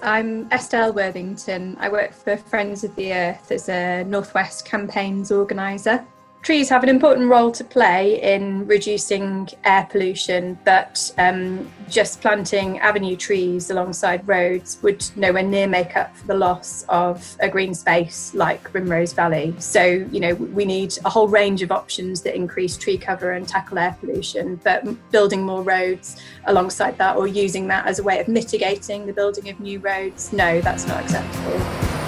I'm 0.03 0.47
Estelle 0.51 0.93
Worthington. 0.93 1.75
I 1.79 1.89
work 1.89 2.13
for 2.13 2.37
Friends 2.37 2.83
of 2.83 2.95
the 2.95 3.11
Earth 3.11 3.51
as 3.51 3.69
a 3.69 4.03
Northwest 4.03 4.65
Campaigns 4.65 5.31
organiser 5.31 6.05
trees 6.47 6.69
have 6.69 6.81
an 6.81 6.87
important 6.87 7.29
role 7.29 7.51
to 7.51 7.61
play 7.61 8.21
in 8.23 8.65
reducing 8.67 9.49
air 9.65 9.85
pollution, 9.91 10.57
but 10.63 11.13
um, 11.17 11.69
just 11.89 12.21
planting 12.21 12.79
avenue 12.79 13.17
trees 13.17 13.69
alongside 13.69 14.25
roads 14.25 14.77
would 14.81 15.05
nowhere 15.17 15.43
near 15.43 15.67
make 15.67 15.97
up 15.97 16.15
for 16.15 16.25
the 16.27 16.33
loss 16.33 16.85
of 16.87 17.35
a 17.41 17.49
green 17.49 17.75
space 17.75 18.33
like 18.33 18.63
Rimrose 18.71 19.13
Valley. 19.13 19.53
So, 19.59 19.83
you 19.83 20.21
know, 20.21 20.35
we 20.35 20.63
need 20.63 20.97
a 21.03 21.09
whole 21.09 21.27
range 21.27 21.63
of 21.63 21.69
options 21.73 22.21
that 22.21 22.33
increase 22.33 22.77
tree 22.77 22.97
cover 22.97 23.33
and 23.33 23.45
tackle 23.45 23.77
air 23.77 23.97
pollution, 23.99 24.55
but 24.63 24.85
building 25.11 25.43
more 25.43 25.63
roads 25.63 26.15
alongside 26.45 26.97
that 26.97 27.17
or 27.17 27.27
using 27.27 27.67
that 27.67 27.85
as 27.87 27.99
a 27.99 28.03
way 28.03 28.21
of 28.21 28.29
mitigating 28.29 29.05
the 29.05 29.11
building 29.11 29.49
of 29.49 29.59
new 29.59 29.79
roads, 29.79 30.31
no, 30.31 30.61
that's 30.61 30.87
not 30.87 31.03
acceptable. 31.03 32.06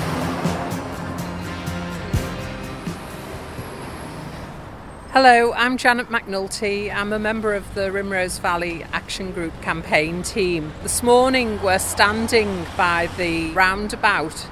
Hello, 5.11 5.53
I'm 5.53 5.77
Janet 5.77 6.09
McNulty. 6.09 6.93
I'm 6.93 7.11
a 7.11 7.17
member 7.17 7.55
of 7.55 7.73
the 7.73 7.89
Rimrose 7.89 8.39
Valley 8.39 8.83
Action 8.93 9.31
Group 9.31 9.59
campaign 9.63 10.21
team. 10.21 10.71
This 10.83 11.01
morning 11.01 11.59
we're 11.63 11.79
standing 11.79 12.67
by 12.77 13.09
the 13.17 13.49
roundabout 13.53 14.45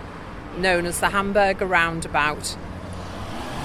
known 0.58 0.88
as 0.88 1.00
the 1.00 1.10
Hamburger 1.10 1.68
Roundabout 1.68 2.58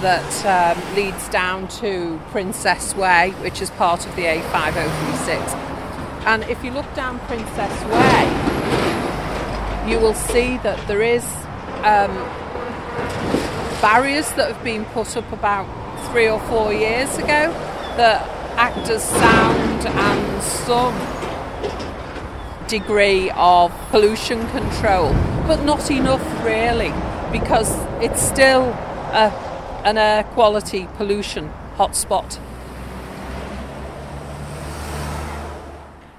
that 0.01 0.45
um, 0.77 0.95
leads 0.95 1.27
down 1.29 1.67
to 1.69 2.21
Princess 2.29 2.95
Way, 2.95 3.31
which 3.41 3.59
is 3.59 3.71
part 3.71 4.05
of 4.05 4.15
the 4.15 4.25
A5036. 4.25 5.51
And 6.27 6.43
if 6.43 6.63
you 6.63 6.69
look 6.69 6.93
down 6.93 7.17
Princess 7.21 7.83
Way, 7.85 8.29
you 9.91 9.99
will 9.99 10.13
see 10.13 10.57
that 10.57 10.87
there 10.87 11.01
is 11.01 11.25
um, 11.81 12.13
barriers 13.81 14.31
that 14.33 14.53
have 14.53 14.63
been 14.63 14.85
put 14.85 15.17
up 15.17 15.31
about 15.31 15.82
three 16.11 16.29
or 16.29 16.39
four 16.41 16.73
years 16.73 17.17
ago 17.17 17.51
that 17.97 18.27
act 18.57 18.89
as 18.89 19.03
sound 19.03 19.85
and 19.85 20.43
some 20.43 20.93
degree 22.67 23.29
of 23.35 23.71
pollution 23.89 24.47
control, 24.49 25.13
but 25.47 25.63
not 25.63 25.91
enough 25.91 26.23
really, 26.43 26.91
because 27.31 27.71
it's 28.01 28.21
still 28.21 28.63
a, 29.11 29.31
an 29.83 29.97
air 29.97 30.23
quality 30.23 30.87
pollution 30.95 31.51
hotspot. 31.75 32.39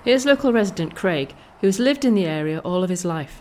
Here's 0.04 0.26
local 0.26 0.52
resident 0.52 0.94
Craig, 0.94 1.34
who 1.60 1.66
has 1.66 1.78
lived 1.78 2.04
in 2.04 2.14
the 2.14 2.26
area 2.26 2.58
all 2.58 2.84
of 2.84 2.90
his 2.90 3.04
life. 3.04 3.40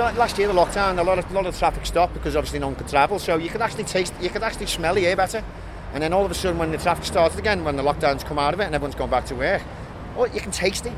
Last 0.00 0.38
year, 0.38 0.48
the 0.48 0.54
lockdown, 0.54 0.98
a 0.98 1.02
lot 1.02 1.18
of 1.18 1.30
a 1.30 1.34
lot 1.34 1.44
of 1.44 1.58
traffic 1.58 1.84
stopped 1.84 2.14
because 2.14 2.34
obviously 2.34 2.58
no 2.58 2.68
one 2.68 2.76
could 2.76 2.88
travel. 2.88 3.18
So 3.18 3.36
you 3.36 3.50
could 3.50 3.60
actually 3.60 3.84
taste, 3.84 4.14
you 4.20 4.30
could 4.30 4.42
actually 4.42 4.66
smell 4.66 4.94
the 4.94 5.06
air 5.06 5.14
better. 5.14 5.44
And 5.92 6.02
then 6.02 6.14
all 6.14 6.24
of 6.24 6.30
a 6.30 6.34
sudden, 6.34 6.58
when 6.58 6.70
the 6.72 6.78
traffic 6.78 7.04
started 7.04 7.38
again, 7.38 7.64
when 7.64 7.76
the 7.76 7.82
lockdowns 7.82 8.24
come 8.24 8.38
out 8.38 8.54
of 8.54 8.60
it 8.60 8.64
and 8.64 8.74
everyone's 8.74 8.94
gone 8.94 9.10
back 9.10 9.26
to 9.26 9.34
work, 9.34 9.60
oh, 10.16 10.24
you 10.26 10.40
can 10.40 10.52
taste 10.52 10.86
it. 10.86 10.94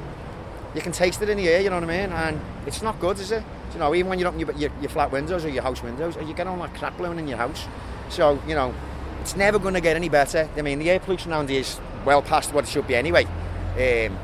You 0.75 0.81
can 0.81 0.93
taste 0.93 1.21
it 1.21 1.29
in 1.29 1.37
the 1.37 1.49
air, 1.49 1.61
you 1.61 1.69
know 1.69 1.81
what 1.81 1.91
I 1.91 2.07
mean? 2.07 2.13
And 2.13 2.41
it's 2.67 2.81
not 2.81 3.01
good, 3.01 3.19
is 3.19 3.33
it? 3.33 3.43
You 3.73 3.81
know, 3.81 3.93
even 3.95 4.09
when 4.09 4.19
you 4.21 4.27
open 4.27 4.39
your, 4.39 4.53
your, 4.53 4.71
your 4.81 4.91
flat 4.91 5.11
windows 5.11 5.45
or 5.45 5.49
your 5.49 5.63
house 5.65 5.83
windows, 5.83 6.17
you 6.17 6.33
get 6.33 6.47
all 6.47 6.57
that 6.59 6.75
crap 6.75 6.97
blowing 6.97 7.19
in 7.19 7.27
your 7.27 7.39
house. 7.39 7.67
So, 8.09 8.41
you 8.47 8.55
know, 8.55 8.73
it's 9.21 9.35
never 9.35 9.59
going 9.59 9.75
to 9.75 9.81
get 9.81 9.97
any 9.97 10.09
better. 10.09 10.49
I 10.57 10.63
mean, 10.63 10.79
the 10.79 10.91
air 10.91 11.01
pollution 11.01 11.33
around 11.33 11.49
here 11.49 11.61
is 11.61 11.81
well 12.05 12.23
past 12.23 12.53
what 12.53 12.65
it 12.65 12.71
should 12.71 12.87
be 12.87 12.95
anyway. 12.95 13.25
Um, 13.25 14.17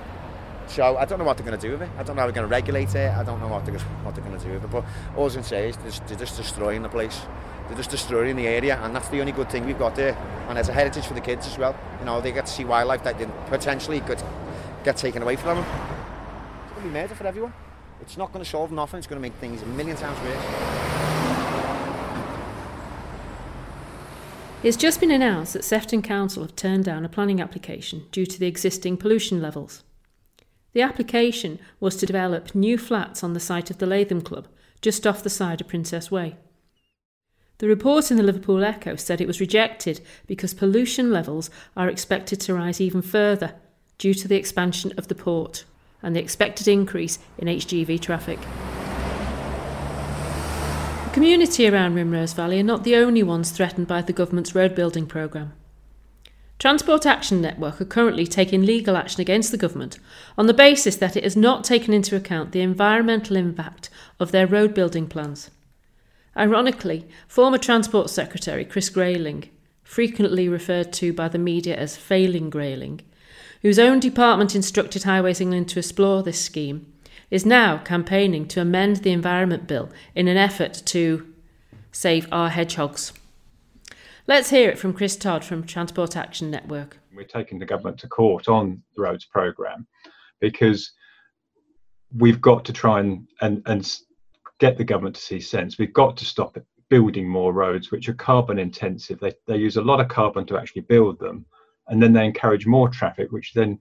so 0.69 0.97
I 0.97 1.05
don't 1.05 1.19
know 1.19 1.25
what 1.25 1.37
they're 1.37 1.47
going 1.47 1.59
to 1.59 1.67
do 1.67 1.73
with 1.73 1.83
it. 1.83 1.91
I 1.99 2.03
don't 2.03 2.15
know 2.15 2.23
how 2.23 2.27
they're 2.27 2.35
going 2.35 2.47
to 2.47 2.51
regulate 2.51 2.95
it. 2.95 3.13
I 3.13 3.25
don't 3.25 3.41
know 3.41 3.49
what 3.49 3.65
they're, 3.65 3.79
what 3.79 4.15
they're 4.15 4.25
going 4.25 4.39
to 4.39 4.45
do 4.45 4.53
with 4.53 4.65
it. 4.65 4.71
But 4.71 4.85
all 5.17 5.31
I 5.31 5.33
can 5.33 5.43
say 5.43 5.71
is 5.71 5.77
they're 5.77 6.17
just, 6.19 6.37
destroying 6.37 6.83
the 6.83 6.89
place. 6.89 7.21
They're 7.67 7.77
just 7.77 7.91
destroying 7.91 8.37
the 8.37 8.47
area, 8.47 8.79
and 8.83 8.95
that's 8.95 9.09
the 9.09 9.21
only 9.21 9.33
good 9.33 9.51
thing 9.51 9.67
we've 9.67 9.79
got 9.79 9.97
there. 9.97 10.17
And 10.49 10.59
it's 10.59 10.69
a 10.69 10.73
heritage 10.73 11.07
for 11.07 11.15
the 11.15 11.21
kids 11.21 11.47
as 11.47 11.59
well. 11.59 11.75
You 11.99 12.07
know, 12.07 12.21
they 12.21 12.33
get 12.33 12.47
to 12.47 12.53
see 12.53 12.65
wildlife 12.65 13.03
that 13.05 13.19
potentially 13.49 14.01
could 14.01 14.23
get 14.85 14.97
taken 14.97 15.23
away 15.23 15.37
from 15.37 15.57
them. 15.57 15.67
It's 16.65 16.73
going 16.73 16.83
to 16.83 16.89
be 16.89 16.95
murder 16.95 17.15
for 17.15 17.27
everyone. 17.27 17.53
It's 18.01 18.17
not 18.17 18.33
going 18.33 18.45
to 18.45 18.51
solve 18.51 18.71
nothing. 18.71 18.99
It's 18.99 19.07
going 19.07 19.21
to 19.21 19.29
make 19.29 19.35
things 19.35 19.63
a 19.63 19.67
million 19.67 19.97
times 19.97 20.19
worse. 20.21 20.99
It's 24.63 24.77
just 24.77 24.99
been 25.01 25.11
announced 25.13 25.53
that 25.53 25.65
Sefton 25.65 26.03
Council 26.03 26.43
have 26.43 26.57
turned 26.57 26.85
down 26.85 27.05
a 27.05 27.09
planning 27.09 27.41
application 27.41 28.07
due 28.11 28.27
to 28.27 28.41
the 28.41 28.47
existing 28.47 28.97
pollution 28.97 29.41
levels. 29.41 29.85
The 30.79 30.85
application 30.85 31.59
was 31.81 31.97
to 31.97 32.07
develop 32.07 32.55
new 32.55 32.79
flats 32.79 33.25
on 33.25 33.33
the 33.33 33.41
site 33.41 33.69
of 33.69 33.79
the 33.79 33.87
Latham 33.87 34.21
Club, 34.21 34.47
just 34.81 35.09
off 35.09 35.25
the 35.25 35.29
side 35.29 35.61
of 35.61 35.67
Princess 35.67 36.09
Way. 36.09 36.37
The 37.59 37.67
report 37.67 38.13
in 38.13 38.17
the 38.17 38.23
Liverpool 38.23 38.63
Echo 38.63 38.95
said 38.95 39.21
it 39.21 39.27
was 39.27 39.41
rejected 39.41 40.01
because 40.29 40.55
pollution 40.55 41.11
levels 41.11 41.51
are 41.77 41.89
expected 41.89 42.41
to 42.43 42.55
rise 42.55 42.81
even 42.81 43.03
further 43.03 43.57
due 43.99 44.15
to 44.15 44.29
the 44.29 44.37
expansion 44.37 44.93
of 44.97 45.09
the 45.09 45.17
port 45.17 45.65
and 46.01 46.15
the 46.15 46.21
expected 46.21 46.69
increase 46.69 47.19
in 47.39 47.49
HGV 47.49 48.01
traffic. 48.01 48.39
The 51.07 51.11
community 51.13 51.67
around 51.67 51.97
Rimrose 51.97 52.37
Valley 52.37 52.61
are 52.61 52.63
not 52.63 52.85
the 52.85 52.95
only 52.95 53.25
ones 53.25 53.51
threatened 53.51 53.89
by 53.89 54.03
the 54.03 54.13
government's 54.13 54.55
road 54.55 54.77
building 54.77 55.07
programme. 55.07 55.55
Transport 56.59 57.07
Action 57.07 57.41
Network 57.41 57.81
are 57.81 57.85
currently 57.85 58.27
taking 58.27 58.63
legal 58.63 58.97
action 58.97 59.21
against 59.21 59.53
the 59.53 59.57
government 59.57 60.01
on 60.37 60.49
the 60.49 60.55
basis 60.55 60.97
that 60.97 61.17
it 61.17 61.23
has 61.23 61.37
not 61.37 61.63
taken 61.63 61.95
into 61.95 62.17
account 62.17 62.51
the 62.51 62.63
environmental 62.63 63.37
impact 63.37 63.91
of 64.19 64.33
their 64.33 64.47
road 64.47 64.75
building 64.75 65.07
plans. 65.07 65.53
Ironically, 66.37 67.07
former 67.29 67.59
Transport 67.59 68.11
Secretary 68.11 68.65
Chris 68.65 68.89
Grayling, 68.89 69.49
frequently 69.85 70.49
referred 70.49 70.93
to 70.95 71.13
by 71.13 71.29
the 71.29 71.39
media 71.39 71.77
as 71.77 71.97
Failing 71.97 72.51
Grayling, 72.51 73.03
whose 73.63 73.79
own 73.79 74.01
department 74.01 74.57
instructed 74.57 75.05
Highways 75.05 75.41
England 75.41 75.69
to 75.69 75.79
explore 75.79 76.25
this 76.25 76.41
scheme, 76.41 76.93
is 77.31 77.47
now 77.47 77.79
campaigning 77.79 78.49
to 78.49 78.61
amend 78.61 78.97
the 78.97 79.13
Environment 79.13 79.69
Bill 79.69 79.91
in 80.17 80.27
an 80.27 80.37
effort 80.37 80.83
to 80.87 81.33
save 81.93 82.27
our 82.33 82.49
hedgehogs. 82.49 83.13
Let's 84.29 84.51
hear 84.51 84.69
it 84.69 84.79
from 84.79 84.93
Chris 84.93 85.17
Todd 85.17 85.43
from 85.43 85.65
Transport 85.65 86.15
Action 86.15 86.51
Network. 86.51 86.99
We're 87.17 87.25
taking 87.25 87.59
the 87.59 87.65
government 87.65 87.97
to 88.01 88.09
court 88.09 88.47
on 88.47 88.83
the 88.95 89.01
roads 89.01 89.25
programme 89.25 89.87
because 90.39 90.93
we've 92.15 92.39
got 92.39 92.63
to 92.67 92.75
try 92.75 93.01
and, 93.01 93.27
and, 93.41 93.63
and 93.65 93.91
get 94.61 94.77
the 94.77 94.85
government 94.85 95.17
to 95.17 95.23
see 95.23 95.41
sense. 95.41 95.79
We've 95.79 95.95
got 95.95 96.15
to 96.19 96.27
stop 96.27 96.59
building 96.91 97.27
more 97.27 97.55
roads 97.55 97.91
which 97.91 98.07
are 98.11 98.15
carbon 98.15 98.59
intensive. 98.59 99.19
They, 99.19 99.33
they 99.47 99.57
use 99.57 99.79
a 99.79 99.83
lot 99.83 99.99
of 99.99 100.09
carbon 100.09 100.45
to 100.49 100.59
actually 100.59 100.83
build 100.83 101.19
them 101.19 101.47
and 101.87 102.03
then 102.03 102.13
they 102.13 102.27
encourage 102.27 102.67
more 102.67 102.91
traffic, 102.91 103.33
which 103.33 103.55
then, 103.55 103.79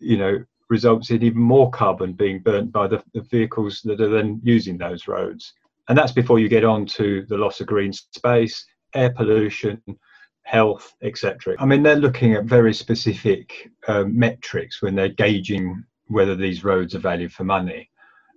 you 0.00 0.16
know, 0.16 0.44
results 0.70 1.10
in 1.10 1.22
even 1.22 1.40
more 1.40 1.70
carbon 1.70 2.14
being 2.14 2.40
burnt 2.40 2.72
by 2.72 2.88
the, 2.88 3.00
the 3.14 3.22
vehicles 3.30 3.80
that 3.84 4.00
are 4.00 4.10
then 4.10 4.40
using 4.42 4.76
those 4.76 5.06
roads. 5.06 5.54
And 5.88 5.96
that's 5.96 6.10
before 6.10 6.40
you 6.40 6.48
get 6.48 6.64
on 6.64 6.84
to 6.86 7.24
the 7.28 7.38
loss 7.38 7.60
of 7.60 7.68
green 7.68 7.92
space, 7.92 8.66
air 8.98 9.10
pollution, 9.10 9.80
health, 10.42 10.94
etc. 11.02 11.54
I 11.58 11.66
mean, 11.66 11.82
they're 11.82 11.96
looking 11.96 12.34
at 12.34 12.44
very 12.44 12.72
specific 12.72 13.70
um, 13.86 14.18
metrics 14.18 14.80
when 14.82 14.94
they're 14.94 15.08
gauging 15.08 15.84
whether 16.06 16.34
these 16.34 16.64
roads 16.64 16.94
are 16.94 17.00
valued 17.00 17.32
for 17.32 17.44
money. 17.44 17.90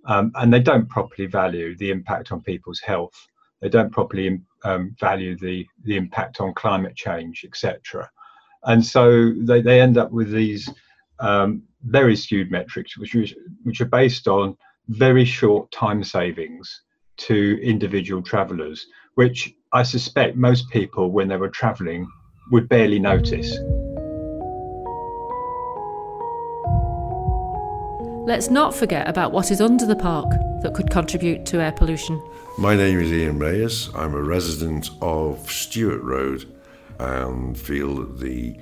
Um, 0.06 0.32
and 0.36 0.52
they 0.52 0.60
don't 0.60 0.90
properly 0.90 1.28
value 1.28 1.78
the 1.78 1.90
impact 1.90 2.32
on 2.32 2.42
people's 2.42 2.82
health. 2.82 3.14
They 3.62 3.70
don't 3.70 3.92
properly 3.92 4.42
um, 4.64 4.96
value 5.00 5.38
the, 5.38 5.66
the 5.84 5.96
impact 5.96 6.42
on 6.42 6.54
climate 6.54 6.96
change, 6.96 7.46
etc. 7.46 8.10
And 8.64 8.86
so 8.86 9.34
they, 9.40 9.62
they 9.62 9.80
end 9.80 9.98
up 9.98 10.12
with 10.12 10.32
these 10.32 10.70
um, 11.20 11.64
very 11.84 12.16
skewed 12.16 12.52
metrics, 12.52 12.98
which, 12.98 13.16
which 13.64 13.80
are 13.82 13.86
based 13.86 14.28
on 14.28 14.58
very 14.88 15.24
short 15.24 15.72
time 15.72 16.04
savings 16.04 16.82
to 17.18 17.60
individual 17.62 18.22
travellers, 18.22 18.86
which 19.16 19.54
I 19.74 19.84
suspect 19.84 20.36
most 20.36 20.70
people, 20.70 21.12
when 21.12 21.30
they 21.30 21.38
were 21.38 21.48
travelling, 21.48 22.12
would 22.52 22.68
barely 22.68 23.00
notice. 23.00 23.52
Let's 28.28 28.50
not 28.50 28.76
forget 28.76 29.08
about 29.08 29.32
what 29.32 29.50
is 29.50 29.62
under 29.62 29.86
the 29.86 29.96
park 29.96 30.30
that 30.62 30.74
could 30.74 30.90
contribute 30.90 31.46
to 31.48 31.62
air 31.62 31.72
pollution. 31.72 32.22
My 32.58 32.76
name 32.76 33.00
is 33.00 33.14
Ian 33.14 33.40
Reyes. 33.40 33.90
I'm 33.96 34.14
a 34.14 34.22
resident 34.22 34.90
of 35.02 35.50
Stewart 35.50 36.02
Road 36.02 36.46
and 37.00 37.58
feel 37.58 37.96
that 37.96 38.20
the 38.20 38.58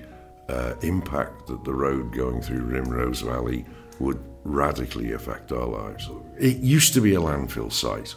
uh, 0.48 0.76
impact 0.84 1.48
that 1.48 1.64
the 1.64 1.74
road 1.74 2.14
going 2.14 2.40
through 2.42 2.62
Rimrose 2.62 3.24
Valley 3.24 3.66
would 4.00 4.20
radically 4.44 5.14
affect 5.14 5.52
our 5.52 5.66
lives. 5.66 6.08
It 6.38 6.58
used 6.58 6.94
to 6.94 7.02
be 7.02 7.16
a 7.16 7.20
landfill 7.20 7.74
site, 7.74 8.14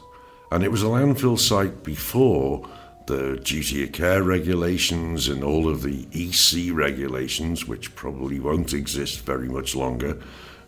and 0.53 0.63
it 0.63 0.71
was 0.71 0.83
a 0.83 0.87
landfill 0.87 1.39
site 1.39 1.83
before 1.83 2.69
the 3.07 3.41
duty 3.43 3.83
of 3.85 3.93
care 3.93 4.23
regulations 4.23 5.27
and 5.29 5.43
all 5.43 5.67
of 5.67 5.83
the 5.83 6.07
EC 6.13 6.73
regulations, 6.75 7.67
which 7.67 7.95
probably 7.95 8.39
won't 8.39 8.75
exist 8.75 9.21
very 9.21 9.49
much 9.49 9.75
longer, 9.75 10.19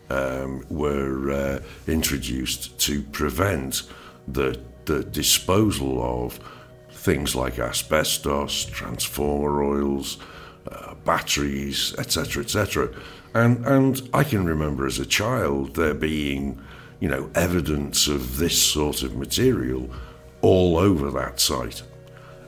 um, 0.09 0.65
were 0.69 1.31
uh, 1.31 1.59
introduced 1.87 2.79
to 2.79 3.03
prevent 3.03 3.83
the, 4.27 4.59
the 4.85 5.03
disposal 5.03 6.01
of 6.01 6.39
things 6.89 7.35
like 7.35 7.59
asbestos, 7.59 8.65
transformer 8.65 9.63
oils, 9.63 10.17
uh, 10.71 10.95
batteries, 11.05 11.93
etc., 11.99 12.43
etc. 12.43 12.89
And 13.35 13.63
and 13.67 14.09
I 14.13 14.23
can 14.23 14.45
remember 14.45 14.87
as 14.87 14.97
a 14.97 15.05
child 15.05 15.75
there 15.75 15.93
being, 15.93 16.59
you 17.05 17.11
know, 17.11 17.29
evidence 17.35 18.07
of 18.07 18.37
this 18.37 18.59
sort 18.59 19.03
of 19.03 19.15
material 19.15 19.87
all 20.41 20.75
over 20.75 21.11
that 21.11 21.39
site 21.39 21.83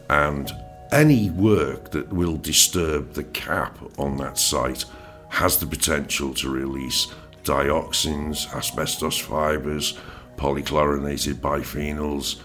and 0.10 0.52
any 0.92 1.30
work 1.30 1.92
that 1.92 2.12
will 2.12 2.38
disturb 2.38 3.14
the 3.14 3.24
cap 3.26 3.78
on 4.00 4.18
that 4.18 4.40
site 4.40 4.84
has 5.30 5.60
the 5.60 5.66
potential 5.68 6.34
to 6.34 6.50
release 6.50 7.06
dioxins, 7.44 8.52
asbestos 8.56 9.20
fibres, 9.20 10.00
polychlorinated 10.38 11.36
biphenyls, 11.36 12.42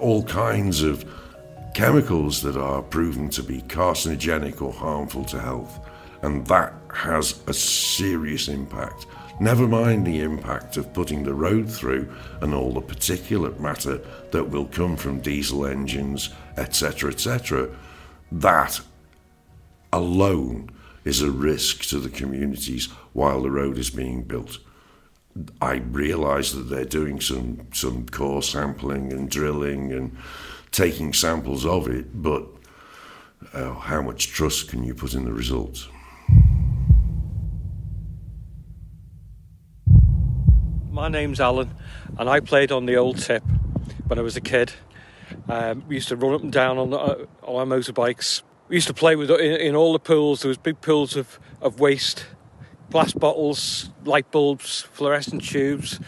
all 0.00 0.22
kinds 0.22 0.80
of 0.80 1.04
chemicals 1.74 2.40
that 2.40 2.56
are 2.56 2.80
proven 2.80 3.28
to 3.28 3.42
be 3.42 3.60
carcinogenic 3.60 4.62
or 4.62 4.72
harmful 4.72 5.26
to 5.26 5.38
health, 5.38 5.86
and 6.22 6.46
that 6.46 6.72
has 6.94 7.42
a 7.46 7.52
serious 7.52 8.48
impact. 8.48 9.04
Never 9.38 9.68
mind 9.68 10.06
the 10.06 10.20
impact 10.20 10.78
of 10.78 10.94
putting 10.94 11.22
the 11.22 11.34
road 11.34 11.70
through 11.70 12.10
and 12.40 12.54
all 12.54 12.72
the 12.72 12.80
particulate 12.80 13.60
matter 13.60 14.00
that 14.30 14.48
will 14.48 14.64
come 14.64 14.96
from 14.96 15.20
diesel 15.20 15.66
engines, 15.66 16.30
etc., 16.56 17.10
etc. 17.10 17.68
That 18.32 18.80
alone 19.92 20.70
is 21.04 21.20
a 21.20 21.30
risk 21.30 21.84
to 21.90 21.98
the 21.98 22.08
communities 22.08 22.86
while 23.12 23.42
the 23.42 23.50
road 23.50 23.76
is 23.76 23.90
being 23.90 24.22
built. 24.22 24.58
I 25.60 25.76
realise 25.76 26.52
that 26.52 26.70
they're 26.70 26.86
doing 26.86 27.20
some, 27.20 27.68
some 27.74 28.08
core 28.08 28.42
sampling 28.42 29.12
and 29.12 29.30
drilling 29.30 29.92
and 29.92 30.16
taking 30.72 31.12
samples 31.12 31.66
of 31.66 31.88
it, 31.88 32.22
but 32.22 32.46
uh, 33.52 33.74
how 33.74 34.00
much 34.00 34.28
trust 34.28 34.68
can 34.70 34.82
you 34.82 34.94
put 34.94 35.12
in 35.12 35.26
the 35.26 35.32
results? 35.32 35.88
My 40.96 41.08
name's 41.08 41.42
Alan, 41.42 41.74
and 42.18 42.26
I 42.26 42.40
played 42.40 42.72
on 42.72 42.86
the 42.86 42.96
old 42.96 43.18
tip 43.18 43.42
when 44.06 44.18
I 44.18 44.22
was 44.22 44.34
a 44.34 44.40
kid. 44.40 44.72
Um, 45.46 45.84
we 45.86 45.96
used 45.96 46.08
to 46.08 46.16
run 46.16 46.32
up 46.32 46.40
and 46.40 46.50
down 46.50 46.78
on, 46.78 46.94
uh, 46.94 47.26
on 47.42 47.70
our 47.70 47.78
motorbikes. 47.78 48.40
We 48.68 48.76
used 48.76 48.86
to 48.86 48.94
play 48.94 49.14
with 49.14 49.30
in, 49.30 49.60
in 49.60 49.76
all 49.76 49.92
the 49.92 49.98
pools. 49.98 50.40
There 50.40 50.48
was 50.48 50.56
big 50.56 50.80
pools 50.80 51.14
of, 51.14 51.38
of 51.60 51.80
waste, 51.80 52.24
glass 52.90 53.12
bottles, 53.12 53.90
light 54.06 54.30
bulbs, 54.30 54.88
fluorescent 54.90 55.44
tubes. 55.44 56.00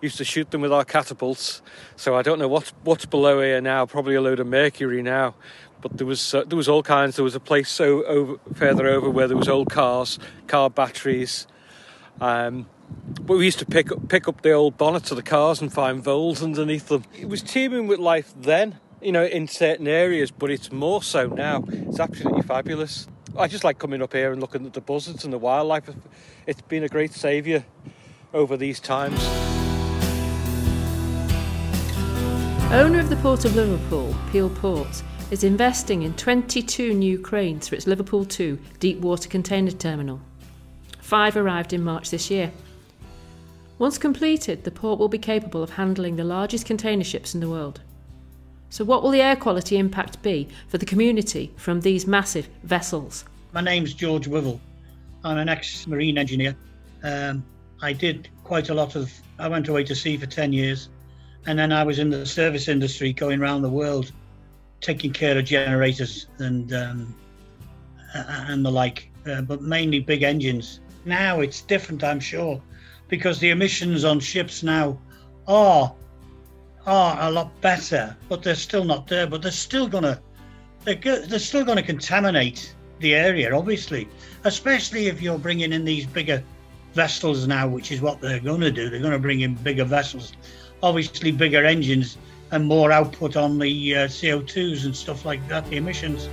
Used 0.00 0.16
to 0.16 0.24
shoot 0.24 0.50
them 0.52 0.62
with 0.62 0.72
our 0.72 0.86
catapults. 0.86 1.60
So 1.96 2.16
I 2.16 2.22
don't 2.22 2.38
know 2.38 2.48
what's 2.48 2.70
what's 2.82 3.04
below 3.04 3.42
here 3.42 3.60
now. 3.60 3.84
Probably 3.84 4.14
a 4.14 4.22
load 4.22 4.40
of 4.40 4.46
mercury 4.46 5.02
now. 5.02 5.34
But 5.82 5.98
there 5.98 6.06
was 6.06 6.32
uh, 6.32 6.44
there 6.44 6.56
was 6.56 6.66
all 6.66 6.82
kinds. 6.82 7.16
There 7.16 7.24
was 7.24 7.34
a 7.34 7.40
place 7.40 7.68
so 7.68 8.04
over, 8.06 8.36
further 8.54 8.88
over 8.88 9.10
where 9.10 9.28
there 9.28 9.36
was 9.36 9.50
old 9.50 9.68
cars, 9.68 10.18
car 10.46 10.70
batteries. 10.70 11.46
Um, 12.22 12.66
but 13.22 13.36
we 13.36 13.44
used 13.44 13.58
to 13.60 13.66
pick 13.66 13.92
up, 13.92 14.08
pick 14.08 14.28
up 14.28 14.42
the 14.42 14.52
old 14.52 14.76
bonnets 14.76 15.10
of 15.10 15.16
the 15.16 15.22
cars 15.22 15.60
and 15.60 15.72
find 15.72 16.02
voles 16.02 16.42
underneath 16.42 16.88
them. 16.88 17.04
It 17.18 17.28
was 17.28 17.42
teeming 17.42 17.86
with 17.86 17.98
life 17.98 18.32
then, 18.36 18.78
you 19.00 19.12
know, 19.12 19.24
in 19.24 19.48
certain 19.48 19.86
areas, 19.88 20.30
but 20.30 20.50
it's 20.50 20.72
more 20.72 21.02
so 21.02 21.26
now. 21.26 21.64
It's 21.68 22.00
absolutely 22.00 22.42
fabulous. 22.42 23.06
I 23.36 23.46
just 23.46 23.62
like 23.62 23.78
coming 23.78 24.02
up 24.02 24.12
here 24.12 24.32
and 24.32 24.40
looking 24.40 24.66
at 24.66 24.72
the 24.72 24.80
buzzards 24.80 25.24
and 25.24 25.32
the 25.32 25.38
wildlife. 25.38 25.90
It's 26.46 26.62
been 26.62 26.82
a 26.82 26.88
great 26.88 27.12
saviour 27.12 27.64
over 28.34 28.56
these 28.56 28.80
times. 28.80 29.20
Owner 32.72 33.00
of 33.00 33.10
the 33.10 33.16
Port 33.16 33.44
of 33.44 33.56
Liverpool, 33.56 34.14
Peel 34.30 34.50
Ports, 34.50 35.02
is 35.30 35.44
investing 35.44 36.02
in 36.02 36.14
22 36.14 36.94
new 36.94 37.18
cranes 37.18 37.68
for 37.68 37.74
its 37.74 37.86
Liverpool 37.86 38.24
2 38.24 38.58
deep 38.78 38.98
water 38.98 39.28
container 39.28 39.70
terminal. 39.70 40.20
Five 41.00 41.36
arrived 41.36 41.72
in 41.72 41.82
March 41.82 42.10
this 42.10 42.30
year. 42.30 42.52
Once 43.80 43.96
completed, 43.96 44.62
the 44.64 44.70
port 44.70 44.98
will 44.98 45.08
be 45.08 45.16
capable 45.16 45.62
of 45.62 45.70
handling 45.70 46.14
the 46.14 46.22
largest 46.22 46.66
container 46.66 47.02
ships 47.02 47.34
in 47.34 47.40
the 47.40 47.48
world. 47.48 47.80
So, 48.68 48.84
what 48.84 49.02
will 49.02 49.10
the 49.10 49.22
air 49.22 49.36
quality 49.36 49.78
impact 49.78 50.20
be 50.20 50.46
for 50.68 50.76
the 50.76 50.84
community 50.84 51.50
from 51.56 51.80
these 51.80 52.06
massive 52.06 52.46
vessels? 52.62 53.24
My 53.54 53.62
name's 53.62 53.94
George 53.94 54.28
Wivel. 54.28 54.60
I'm 55.24 55.38
an 55.38 55.48
ex 55.48 55.86
marine 55.86 56.18
engineer. 56.18 56.54
Um, 57.02 57.42
I 57.80 57.94
did 57.94 58.28
quite 58.44 58.68
a 58.68 58.74
lot 58.74 58.96
of, 58.96 59.10
I 59.38 59.48
went 59.48 59.66
away 59.68 59.82
to 59.84 59.94
sea 59.94 60.18
for 60.18 60.26
10 60.26 60.52
years, 60.52 60.90
and 61.46 61.58
then 61.58 61.72
I 61.72 61.82
was 61.82 61.98
in 61.98 62.10
the 62.10 62.26
service 62.26 62.68
industry 62.68 63.14
going 63.14 63.40
around 63.40 63.62
the 63.62 63.70
world 63.70 64.12
taking 64.82 65.10
care 65.10 65.38
of 65.38 65.46
generators 65.46 66.26
and, 66.38 66.70
um, 66.74 67.14
and 68.12 68.62
the 68.62 68.70
like, 68.70 69.10
uh, 69.24 69.40
but 69.40 69.62
mainly 69.62 70.00
big 70.00 70.22
engines. 70.22 70.80
Now 71.06 71.40
it's 71.40 71.62
different, 71.62 72.04
I'm 72.04 72.20
sure 72.20 72.60
because 73.10 73.38
the 73.40 73.50
emissions 73.50 74.04
on 74.04 74.20
ships 74.20 74.62
now 74.62 74.98
are 75.46 75.94
are 76.86 77.28
a 77.28 77.30
lot 77.30 77.60
better, 77.60 78.16
but 78.28 78.42
they're 78.42 78.54
still 78.54 78.84
not 78.84 79.06
there. 79.06 79.26
But 79.26 79.42
they're 79.42 79.52
still 79.52 79.86
gonna 79.86 80.20
they're, 80.84 80.94
go, 80.94 81.20
they're 81.20 81.38
still 81.38 81.64
to 81.64 81.82
contaminate 81.82 82.74
the 83.00 83.14
area, 83.14 83.54
obviously, 83.54 84.08
especially 84.44 85.06
if 85.08 85.20
you're 85.20 85.38
bringing 85.38 85.72
in 85.72 85.84
these 85.84 86.06
bigger 86.06 86.42
vessels 86.94 87.46
now, 87.46 87.68
which 87.68 87.92
is 87.92 88.00
what 88.00 88.20
they're 88.20 88.40
going 88.40 88.60
to 88.60 88.70
do. 88.70 88.88
They're 88.90 89.00
going 89.00 89.12
to 89.12 89.18
bring 89.18 89.40
in 89.40 89.54
bigger 89.54 89.84
vessels, 89.84 90.32
obviously 90.82 91.32
bigger 91.32 91.64
engines 91.64 92.16
and 92.52 92.64
more 92.64 92.90
output 92.90 93.36
on 93.36 93.58
the 93.58 93.94
uh, 93.94 93.98
CO2s 94.06 94.84
and 94.84 94.96
stuff 94.96 95.24
like 95.24 95.46
that, 95.48 95.68
the 95.70 95.76
emissions. 95.76 96.28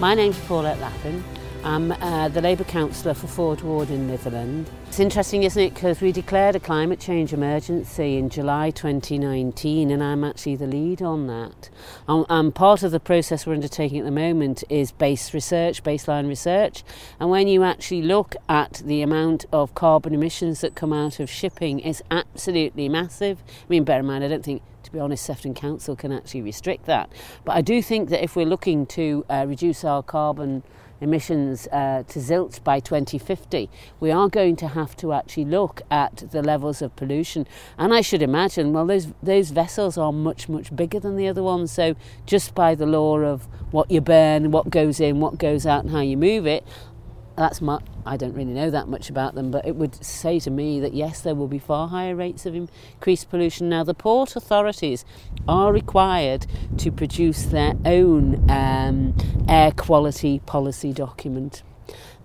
My 0.00 0.14
name's 0.14 0.38
Paulette 0.40 0.80
Lappin. 0.80 1.22
I'm 1.64 1.92
uh, 1.92 2.28
the 2.28 2.40
Labour 2.40 2.64
councillor 2.64 3.14
for 3.14 3.28
Ford 3.28 3.60
Ward 3.60 3.88
in 3.88 4.08
Netherton. 4.08 4.66
It's 4.88 4.98
interesting, 4.98 5.44
isn't 5.44 5.62
it, 5.62 5.74
because 5.74 6.00
we 6.00 6.10
declared 6.10 6.56
a 6.56 6.60
climate 6.60 6.98
change 6.98 7.32
emergency 7.32 8.16
in 8.16 8.30
July 8.30 8.70
2019 8.70 9.92
and 9.92 10.02
I'm 10.02 10.24
actually 10.24 10.56
the 10.56 10.66
lead 10.66 11.02
on 11.02 11.28
that. 11.28 11.70
Um, 12.08 12.26
and 12.28 12.52
part 12.52 12.82
of 12.82 12.90
the 12.90 12.98
process 12.98 13.46
we're 13.46 13.54
undertaking 13.54 14.00
at 14.00 14.04
the 14.04 14.10
moment 14.10 14.64
is 14.68 14.90
base 14.90 15.32
research, 15.32 15.84
baseline 15.84 16.26
research. 16.26 16.82
And 17.20 17.30
when 17.30 17.46
you 17.46 17.62
actually 17.62 18.02
look 18.02 18.34
at 18.48 18.82
the 18.84 19.00
amount 19.00 19.44
of 19.52 19.72
carbon 19.76 20.14
emissions 20.14 20.62
that 20.62 20.74
come 20.74 20.92
out 20.92 21.20
of 21.20 21.30
shipping, 21.30 21.78
it's 21.78 22.02
absolutely 22.10 22.88
massive. 22.88 23.38
I 23.46 23.66
mean, 23.68 23.84
bear 23.84 24.00
in 24.00 24.06
mind, 24.06 24.24
I 24.24 24.28
don't 24.28 24.44
think 24.44 24.62
to 24.82 24.90
be 24.90 24.98
honest, 24.98 25.24
Sefton 25.24 25.54
Council 25.54 25.94
can 25.94 26.10
actually 26.10 26.42
restrict 26.42 26.86
that. 26.86 27.08
But 27.44 27.52
I 27.56 27.60
do 27.60 27.80
think 27.80 28.08
that 28.08 28.24
if 28.24 28.34
we're 28.34 28.46
looking 28.46 28.84
to 28.86 29.24
uh, 29.30 29.44
reduce 29.48 29.84
our 29.84 30.02
carbon 30.02 30.64
emissions 31.02 31.66
uh, 31.68 32.04
to 32.08 32.18
zilch 32.18 32.62
by 32.62 32.80
2050, 32.80 33.68
we 34.00 34.10
are 34.10 34.28
going 34.28 34.56
to 34.56 34.68
have 34.68 34.96
to 34.96 35.12
actually 35.12 35.44
look 35.44 35.82
at 35.90 36.24
the 36.30 36.42
levels 36.42 36.80
of 36.80 36.94
pollution. 36.96 37.46
And 37.76 37.92
I 37.92 38.00
should 38.00 38.22
imagine, 38.22 38.72
well, 38.72 38.86
those, 38.86 39.08
those 39.22 39.50
vessels 39.50 39.98
are 39.98 40.12
much, 40.12 40.48
much 40.48 40.74
bigger 40.74 41.00
than 41.00 41.16
the 41.16 41.28
other 41.28 41.42
ones. 41.42 41.72
So 41.72 41.96
just 42.24 42.54
by 42.54 42.74
the 42.74 42.86
law 42.86 43.18
of 43.18 43.48
what 43.72 43.90
you 43.90 44.00
burn, 44.00 44.50
what 44.50 44.70
goes 44.70 45.00
in, 45.00 45.20
what 45.20 45.38
goes 45.38 45.66
out, 45.66 45.84
and 45.84 45.90
how 45.90 46.00
you 46.00 46.16
move 46.16 46.46
it, 46.46 46.64
that's 47.36 47.60
my, 47.60 47.78
I 48.04 48.16
don't 48.16 48.34
really 48.34 48.52
know 48.52 48.70
that 48.70 48.88
much 48.88 49.10
about 49.10 49.34
them, 49.34 49.50
but 49.50 49.66
it 49.66 49.76
would 49.76 50.04
say 50.04 50.38
to 50.40 50.50
me 50.50 50.80
that 50.80 50.94
yes, 50.94 51.20
there 51.20 51.34
will 51.34 51.48
be 51.48 51.58
far 51.58 51.88
higher 51.88 52.14
rates 52.14 52.46
of 52.46 52.54
increased 52.54 53.30
pollution. 53.30 53.68
Now, 53.68 53.84
the 53.84 53.94
port 53.94 54.36
authorities 54.36 55.04
are 55.48 55.72
required 55.72 56.46
to 56.78 56.92
produce 56.92 57.44
their 57.46 57.74
own 57.84 58.50
um, 58.50 59.14
air 59.48 59.72
quality 59.72 60.40
policy 60.40 60.92
document. 60.92 61.62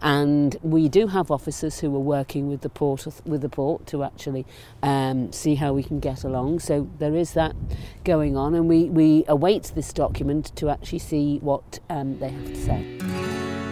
And 0.02 0.56
we 0.62 0.90
do 0.90 1.08
have 1.08 1.32
officers 1.32 1.80
who 1.80 1.96
are 1.96 2.00
working 2.00 2.48
with 2.48 2.62
the 2.62 2.70
port 2.70 3.08
with 3.26 3.42
the 3.42 3.50
port 3.50 3.88
to 3.88 4.04
actually 4.04 4.46
um, 4.84 5.32
see 5.32 5.56
how 5.56 5.74
we 5.74 5.82
can 5.82 6.00
get 6.00 6.24
along. 6.24 6.60
So 6.60 6.88
there 7.00 7.16
is 7.16 7.34
that 7.34 7.56
going 8.04 8.38
on, 8.38 8.54
and 8.54 8.70
we, 8.70 8.86
we 8.86 9.24
await 9.28 9.72
this 9.74 9.92
document 9.92 10.56
to 10.58 10.70
actually 10.70 11.00
see 11.00 11.40
what 11.40 11.80
um, 11.90 12.20
they 12.20 12.30
have 12.30 12.46
to 12.46 12.56
say. 12.56 13.67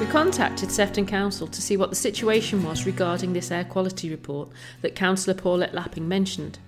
We 0.00 0.06
contacted 0.06 0.72
Sefton 0.72 1.04
Council 1.04 1.46
to 1.46 1.60
see 1.60 1.76
what 1.76 1.90
the 1.90 1.94
situation 1.94 2.62
was 2.64 2.86
regarding 2.86 3.34
this 3.34 3.50
air 3.50 3.64
quality 3.64 4.08
report 4.08 4.48
that 4.80 4.94
Councillor 4.94 5.34
Paulette 5.34 5.74
Lappin 5.74 6.08
mentioned. 6.08 6.58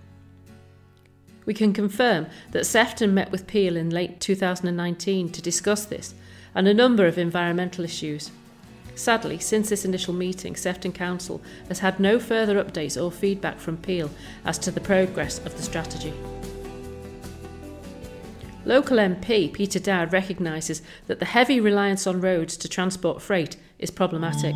We 1.47 1.55
can 1.55 1.73
confirm 1.73 2.27
that 2.51 2.67
Sefton 2.67 3.15
met 3.15 3.33
with 3.33 3.47
Peel 3.47 3.79
in 3.79 3.89
late 3.89 4.21
2019 4.21 5.31
to 5.31 5.41
discuss 5.41 5.87
this 5.87 6.13
and 6.55 6.69
a 6.69 6.75
number 6.75 7.07
of 7.07 7.17
environmental 7.17 7.87
issues. 7.87 8.31
Sadly, 8.95 9.39
since 9.39 9.71
this 9.71 9.87
initial 9.87 10.13
meeting, 10.13 10.55
Sefton 10.55 10.93
Council 10.93 11.41
has 11.69 11.79
had 11.79 11.99
no 11.99 12.21
further 12.21 12.63
updates 12.63 13.03
or 13.03 13.11
feedback 13.11 13.59
from 13.59 13.79
Peel 13.79 14.11
as 14.45 14.59
to 14.59 14.71
the 14.71 14.79
progress 14.79 15.39
of 15.47 15.57
the 15.57 15.63
strategy. 15.63 16.13
Local 18.65 18.97
MP 18.99 19.53
Peter 19.53 19.81
Dowd 19.81 20.13
recognises 20.13 20.83
that 21.09 21.19
the 21.19 21.25
heavy 21.25 21.61
reliance 21.61 22.07
on 22.07 22.21
roads 22.21 22.57
to 22.59 22.69
transport 22.69 23.21
freight 23.21 23.57
is 23.81 23.91
problematic. 23.91 24.55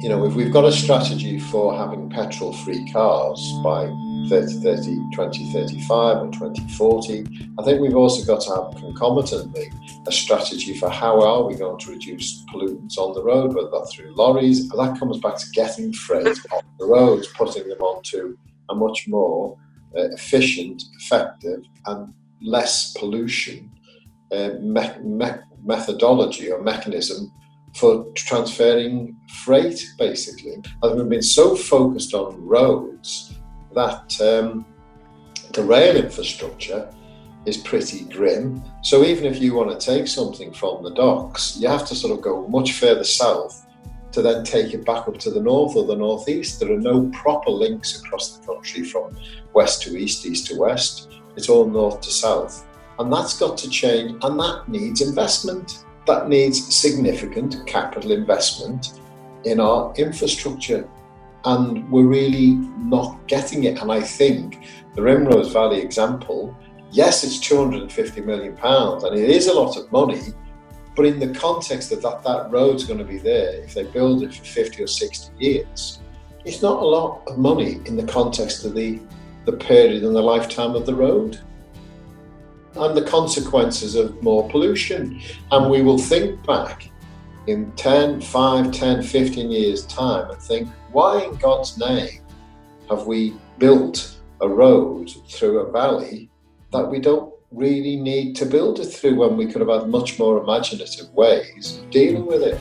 You 0.00 0.08
know, 0.08 0.24
if 0.24 0.34
we've 0.34 0.52
got 0.52 0.64
a 0.64 0.72
strategy 0.72 1.38
for 1.38 1.76
having 1.76 2.08
petrol 2.08 2.52
free 2.52 2.90
cars 2.90 3.52
by 3.62 3.86
30, 4.28 4.60
30, 4.62 4.84
2035 5.12 6.16
or 6.18 6.30
2040, 6.30 7.26
I 7.58 7.62
think 7.64 7.80
we've 7.80 7.96
also 7.96 8.24
got 8.24 8.40
to 8.42 8.54
have 8.54 8.80
concomitantly 8.80 9.70
a 10.06 10.12
strategy 10.12 10.78
for 10.78 10.88
how 10.88 11.20
are 11.20 11.42
we 11.42 11.54
going 11.54 11.78
to 11.80 11.90
reduce 11.90 12.44
pollutants 12.46 12.96
on 12.96 13.12
the 13.12 13.22
road, 13.22 13.54
whether 13.54 13.70
that's 13.70 13.94
through 13.94 14.14
lorries. 14.14 14.70
And 14.70 14.78
that 14.78 14.98
comes 14.98 15.18
back 15.18 15.36
to 15.36 15.50
getting 15.52 15.92
freight 15.92 16.38
off 16.50 16.64
the 16.78 16.86
roads, 16.86 17.26
putting 17.36 17.68
them 17.68 17.80
onto 17.80 18.38
a 18.70 18.74
much 18.74 19.06
more 19.08 19.58
uh, 19.96 20.10
efficient, 20.12 20.84
effective, 21.00 21.64
and 21.86 22.14
less 22.40 22.92
pollution 22.92 23.70
uh, 24.32 24.50
me- 24.60 24.98
me- 25.02 25.42
methodology 25.64 26.50
or 26.50 26.62
mechanism 26.62 27.32
for 27.74 28.06
transferring 28.14 29.16
freight, 29.44 29.84
basically. 29.98 30.54
And 30.82 30.96
we've 30.96 31.08
been 31.08 31.22
so 31.22 31.56
focused 31.56 32.14
on 32.14 32.42
roads 32.44 33.34
that 33.74 34.20
um, 34.20 34.64
the 35.52 35.62
rail 35.62 35.96
infrastructure 35.96 36.92
is 37.46 37.56
pretty 37.56 38.04
grim. 38.04 38.62
So 38.82 39.04
even 39.04 39.24
if 39.24 39.40
you 39.40 39.54
want 39.54 39.78
to 39.78 39.86
take 39.86 40.06
something 40.06 40.52
from 40.52 40.82
the 40.82 40.94
docks, 40.94 41.56
you 41.58 41.68
have 41.68 41.86
to 41.88 41.94
sort 41.94 42.12
of 42.16 42.22
go 42.22 42.46
much 42.48 42.72
further 42.72 43.04
south 43.04 43.66
to 44.12 44.22
then 44.22 44.42
take 44.44 44.72
it 44.74 44.84
back 44.84 45.06
up 45.06 45.18
to 45.18 45.30
the 45.30 45.40
north 45.40 45.76
or 45.76 45.86
the 45.86 45.96
northeast. 45.96 46.60
There 46.60 46.72
are 46.72 46.80
no 46.80 47.10
proper 47.10 47.50
links 47.50 48.00
across 48.00 48.36
the 48.36 48.46
country 48.46 48.82
from 48.82 49.16
west 49.54 49.82
to 49.82 49.96
east, 49.96 50.26
east 50.26 50.46
to 50.48 50.58
west. 50.58 51.07
It's 51.38 51.48
all 51.48 51.66
north 51.66 52.00
to 52.00 52.10
south. 52.10 52.66
And 52.98 53.12
that's 53.12 53.38
got 53.38 53.56
to 53.58 53.70
change, 53.70 54.10
and 54.24 54.40
that 54.40 54.64
needs 54.66 55.00
investment. 55.00 55.84
That 56.08 56.28
needs 56.28 56.74
significant 56.74 57.64
capital 57.64 58.10
investment 58.10 59.00
in 59.44 59.60
our 59.60 59.94
infrastructure. 59.94 60.88
And 61.44 61.88
we're 61.92 62.08
really 62.08 62.54
not 62.96 63.28
getting 63.28 63.64
it. 63.64 63.80
And 63.80 63.92
I 63.92 64.00
think 64.00 64.66
the 64.96 65.00
Rimrose 65.00 65.52
Valley 65.52 65.80
example, 65.80 66.56
yes, 66.90 67.22
it's 67.22 67.38
250 67.38 68.20
million 68.22 68.56
pounds, 68.56 69.04
and 69.04 69.16
it 69.16 69.30
is 69.30 69.46
a 69.46 69.54
lot 69.54 69.76
of 69.76 69.92
money, 69.92 70.34
but 70.96 71.06
in 71.06 71.20
the 71.20 71.32
context 71.38 71.92
of 71.92 72.02
that, 72.02 72.24
that 72.24 72.50
road's 72.50 72.82
going 72.82 72.98
to 72.98 73.04
be 73.04 73.18
there 73.18 73.62
if 73.62 73.74
they 73.74 73.84
build 73.84 74.24
it 74.24 74.34
for 74.34 74.44
50 74.44 74.82
or 74.82 74.88
60 74.88 75.32
years, 75.38 76.00
it's 76.44 76.62
not 76.62 76.82
a 76.82 76.84
lot 76.84 77.22
of 77.28 77.38
money 77.38 77.80
in 77.84 77.96
the 77.96 78.02
context 78.02 78.64
of 78.64 78.74
the, 78.74 78.98
the 79.48 79.56
period 79.56 80.04
and 80.04 80.14
the 80.14 80.20
lifetime 80.20 80.74
of 80.74 80.84
the 80.84 80.94
road. 80.94 81.40
And 82.76 82.94
the 82.94 83.02
consequences 83.02 83.94
of 83.94 84.22
more 84.22 84.48
pollution. 84.50 85.20
And 85.50 85.70
we 85.70 85.80
will 85.80 85.98
think 85.98 86.44
back 86.46 86.90
in 87.46 87.72
10, 87.72 88.20
5, 88.20 88.70
10, 88.70 89.02
15 89.02 89.50
years' 89.50 89.86
time 89.86 90.30
and 90.30 90.40
think, 90.40 90.68
why 90.92 91.22
in 91.22 91.34
God's 91.36 91.78
name 91.78 92.20
have 92.90 93.06
we 93.06 93.34
built 93.58 94.16
a 94.42 94.48
road 94.48 95.10
through 95.30 95.60
a 95.60 95.72
valley 95.72 96.28
that 96.72 96.86
we 96.86 97.00
don't 97.00 97.32
really 97.50 97.96
need 97.96 98.36
to 98.36 98.44
build 98.44 98.78
it 98.80 98.86
through 98.86 99.14
when 99.14 99.38
we 99.38 99.46
could 99.46 99.62
have 99.62 99.80
had 99.80 99.88
much 99.88 100.18
more 100.18 100.42
imaginative 100.42 101.10
ways 101.14 101.78
of 101.78 101.88
dealing 101.90 102.26
with 102.26 102.42
it. 102.42 102.60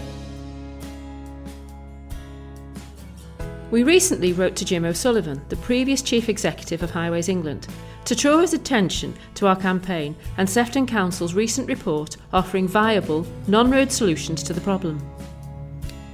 We 3.70 3.84
recently 3.84 4.32
wrote 4.32 4.56
to 4.58 4.66
Jim 4.66 4.86
O'Sullivan, 4.86 5.42
the 5.50 5.58
previous 5.58 6.02
Chief 6.02 6.30
Executive 6.30 6.84
of 6.84 6.92
Highways 6.92 7.28
England, 7.28 7.68
to 8.06 8.16
draw 8.16 8.40
his 8.40 8.54
attention 8.54 9.14
to 9.36 9.48
our 9.48 9.56
campaign 9.56 10.16
and 10.38 10.50
Sefton 10.50 10.88
Council's 10.88 11.34
recent 11.34 11.68
report 11.68 12.16
offering 12.32 12.68
viable, 12.68 13.28
non 13.48 13.70
road 13.70 13.92
solutions 13.92 14.42
to 14.44 14.54
the 14.54 14.62
problem. 14.62 15.02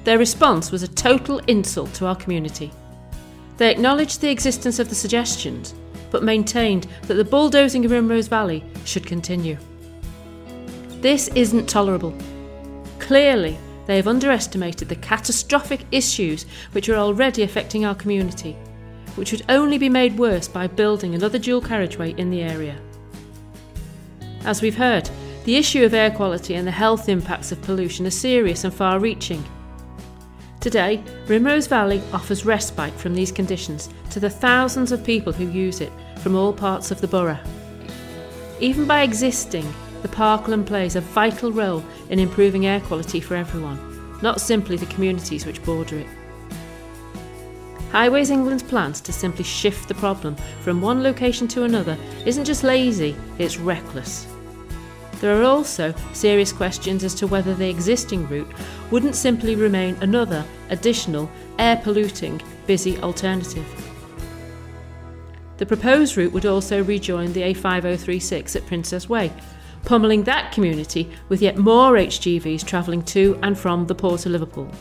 Their 0.03 0.17
response 0.17 0.71
was 0.71 0.81
a 0.81 0.87
total 0.87 1.39
insult 1.47 1.93
to 1.95 2.07
our 2.07 2.15
community. 2.15 2.71
They 3.57 3.69
acknowledged 3.69 4.19
the 4.19 4.31
existence 4.31 4.79
of 4.79 4.89
the 4.89 4.95
suggestions 4.95 5.75
but 6.13 6.23
maintained 6.23 6.85
that 7.07 7.15
the 7.15 7.25
bulldozing 7.25 7.83
of 7.85 7.91
Rimrose 7.91 8.29
Valley 8.29 8.63
should 8.85 9.03
continue. 9.03 9.57
This 11.01 11.27
isn't 11.29 11.67
tolerable. 11.67 12.15
Clearly, 12.99 13.57
they 13.85 13.97
have 13.97 14.07
underestimated 14.07 14.89
the 14.89 14.95
catastrophic 14.95 15.85
issues 15.91 16.45
which 16.71 16.89
are 16.89 16.95
already 16.95 17.43
affecting 17.43 17.85
our 17.85 17.95
community, 17.95 18.53
which 19.15 19.31
would 19.31 19.45
only 19.49 19.77
be 19.77 19.89
made 19.89 20.17
worse 20.17 20.47
by 20.47 20.67
building 20.67 21.13
another 21.13 21.39
dual 21.39 21.61
carriageway 21.61 22.13
in 22.17 22.29
the 22.29 22.41
area. 22.41 22.77
As 24.45 24.61
we've 24.61 24.77
heard, 24.77 25.09
the 25.45 25.57
issue 25.57 25.83
of 25.83 25.93
air 25.93 26.11
quality 26.11 26.55
and 26.55 26.65
the 26.65 26.71
health 26.71 27.09
impacts 27.09 27.51
of 27.51 27.61
pollution 27.61 28.05
are 28.05 28.11
serious 28.11 28.63
and 28.63 28.73
far 28.73 28.99
reaching. 28.99 29.43
Today, 30.61 31.03
Rimrose 31.27 31.67
Valley 31.67 32.01
offers 32.13 32.45
respite 32.45 32.93
from 32.93 33.13
these 33.13 33.33
conditions 33.33 33.89
to 34.11 34.21
the 34.21 34.29
thousands 34.29 34.93
of 34.93 35.03
people 35.03 35.33
who 35.33 35.49
use 35.49 35.81
it 35.81 35.91
from 36.19 36.35
all 36.37 36.53
parts 36.53 36.89
of 36.89 37.01
the 37.01 37.07
borough. 37.07 37.39
Even 38.61 38.85
by 38.85 39.01
existing, 39.01 39.65
the 40.03 40.09
parkland 40.09 40.67
plays 40.67 40.95
a 40.95 41.01
vital 41.01 41.51
role 41.51 41.83
in 42.09 42.19
improving 42.19 42.67
air 42.67 42.81
quality 42.81 43.19
for 43.19 43.35
everyone, 43.35 44.19
not 44.21 44.39
simply 44.39 44.77
the 44.77 44.85
communities 44.85 45.45
which 45.45 45.63
border 45.63 45.97
it. 45.97 46.07
Highways 47.91 48.29
England's 48.29 48.63
plans 48.63 48.99
to 49.01 49.13
simply 49.13 49.45
shift 49.45 49.87
the 49.87 49.95
problem 49.95 50.35
from 50.61 50.81
one 50.81 51.01
location 51.01 51.47
to 51.49 51.63
another 51.63 51.97
isn't 52.25 52.45
just 52.45 52.63
lazy, 52.63 53.15
it's 53.37 53.57
reckless. 53.57 54.27
There 55.21 55.39
are 55.39 55.45
also 55.45 55.93
serious 56.11 56.51
questions 56.51 57.05
as 57.05 57.15
to 57.15 57.27
whether 57.27 57.55
the 57.55 57.69
existing 57.69 58.27
route 58.27 58.51
wouldn't 58.91 59.15
simply 59.15 59.55
remain 59.55 59.95
another, 60.01 60.43
additional, 60.69 61.31
air 61.59 61.79
polluting, 61.81 62.41
busy 62.67 62.97
alternative. 62.97 63.65
The 65.57 65.65
proposed 65.65 66.17
route 66.17 66.33
would 66.33 66.45
also 66.45 66.83
rejoin 66.83 67.31
the 67.31 67.53
A5036 67.53 68.57
at 68.57 68.65
Princess 68.65 69.07
Way, 69.07 69.31
pummelling 69.85 70.23
that 70.23 70.51
community 70.51 71.09
with 71.29 71.41
yet 71.41 71.57
more 71.57 71.93
HGVs 71.93 72.65
travelling 72.65 73.03
to 73.03 73.37
and 73.43 73.57
from 73.57 73.85
the 73.87 73.95
Port 73.95 74.25
of 74.25 74.31
Liverpool, 74.31 74.71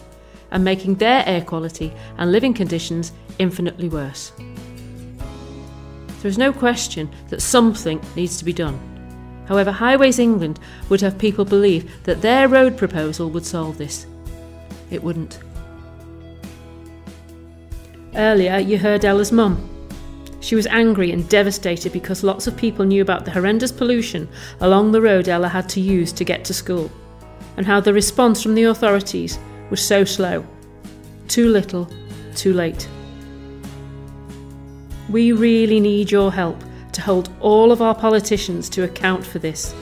and 0.50 0.64
making 0.64 0.96
their 0.96 1.24
air 1.26 1.42
quality 1.42 1.92
and 2.18 2.32
living 2.32 2.54
conditions 2.54 3.12
infinitely 3.38 3.88
worse. 3.88 4.32
There 6.20 6.28
is 6.28 6.38
no 6.38 6.52
question 6.52 7.10
that 7.30 7.42
something 7.42 8.00
needs 8.14 8.36
to 8.38 8.44
be 8.44 8.52
done. 8.52 8.78
However, 9.48 9.72
Highways 9.72 10.18
England 10.20 10.60
would 10.88 11.00
have 11.00 11.18
people 11.18 11.44
believe 11.44 11.90
that 12.04 12.22
their 12.22 12.48
road 12.48 12.76
proposal 12.76 13.28
would 13.30 13.44
solve 13.44 13.76
this. 13.76 14.06
It 14.90 15.02
wouldn't. 15.02 15.40
Earlier, 18.14 18.58
you 18.58 18.78
heard 18.78 19.04
Ella's 19.04 19.32
mum 19.32 19.71
she 20.42 20.56
was 20.56 20.66
angry 20.66 21.12
and 21.12 21.28
devastated 21.28 21.92
because 21.92 22.24
lots 22.24 22.46
of 22.46 22.56
people 22.56 22.84
knew 22.84 23.00
about 23.00 23.24
the 23.24 23.30
horrendous 23.30 23.70
pollution 23.70 24.28
along 24.60 24.90
the 24.90 25.00
road 25.00 25.28
Ella 25.28 25.48
had 25.48 25.68
to 25.70 25.80
use 25.80 26.12
to 26.12 26.24
get 26.24 26.44
to 26.44 26.52
school, 26.52 26.90
and 27.56 27.64
how 27.64 27.80
the 27.80 27.94
response 27.94 28.42
from 28.42 28.54
the 28.54 28.64
authorities 28.64 29.38
was 29.70 29.80
so 29.80 30.04
slow. 30.04 30.44
Too 31.28 31.48
little, 31.48 31.88
too 32.34 32.52
late. 32.52 32.88
We 35.08 35.32
really 35.32 35.78
need 35.78 36.10
your 36.10 36.32
help 36.32 36.62
to 36.92 37.00
hold 37.00 37.30
all 37.40 37.70
of 37.70 37.80
our 37.80 37.94
politicians 37.94 38.68
to 38.70 38.82
account 38.82 39.24
for 39.24 39.38
this, 39.38 39.74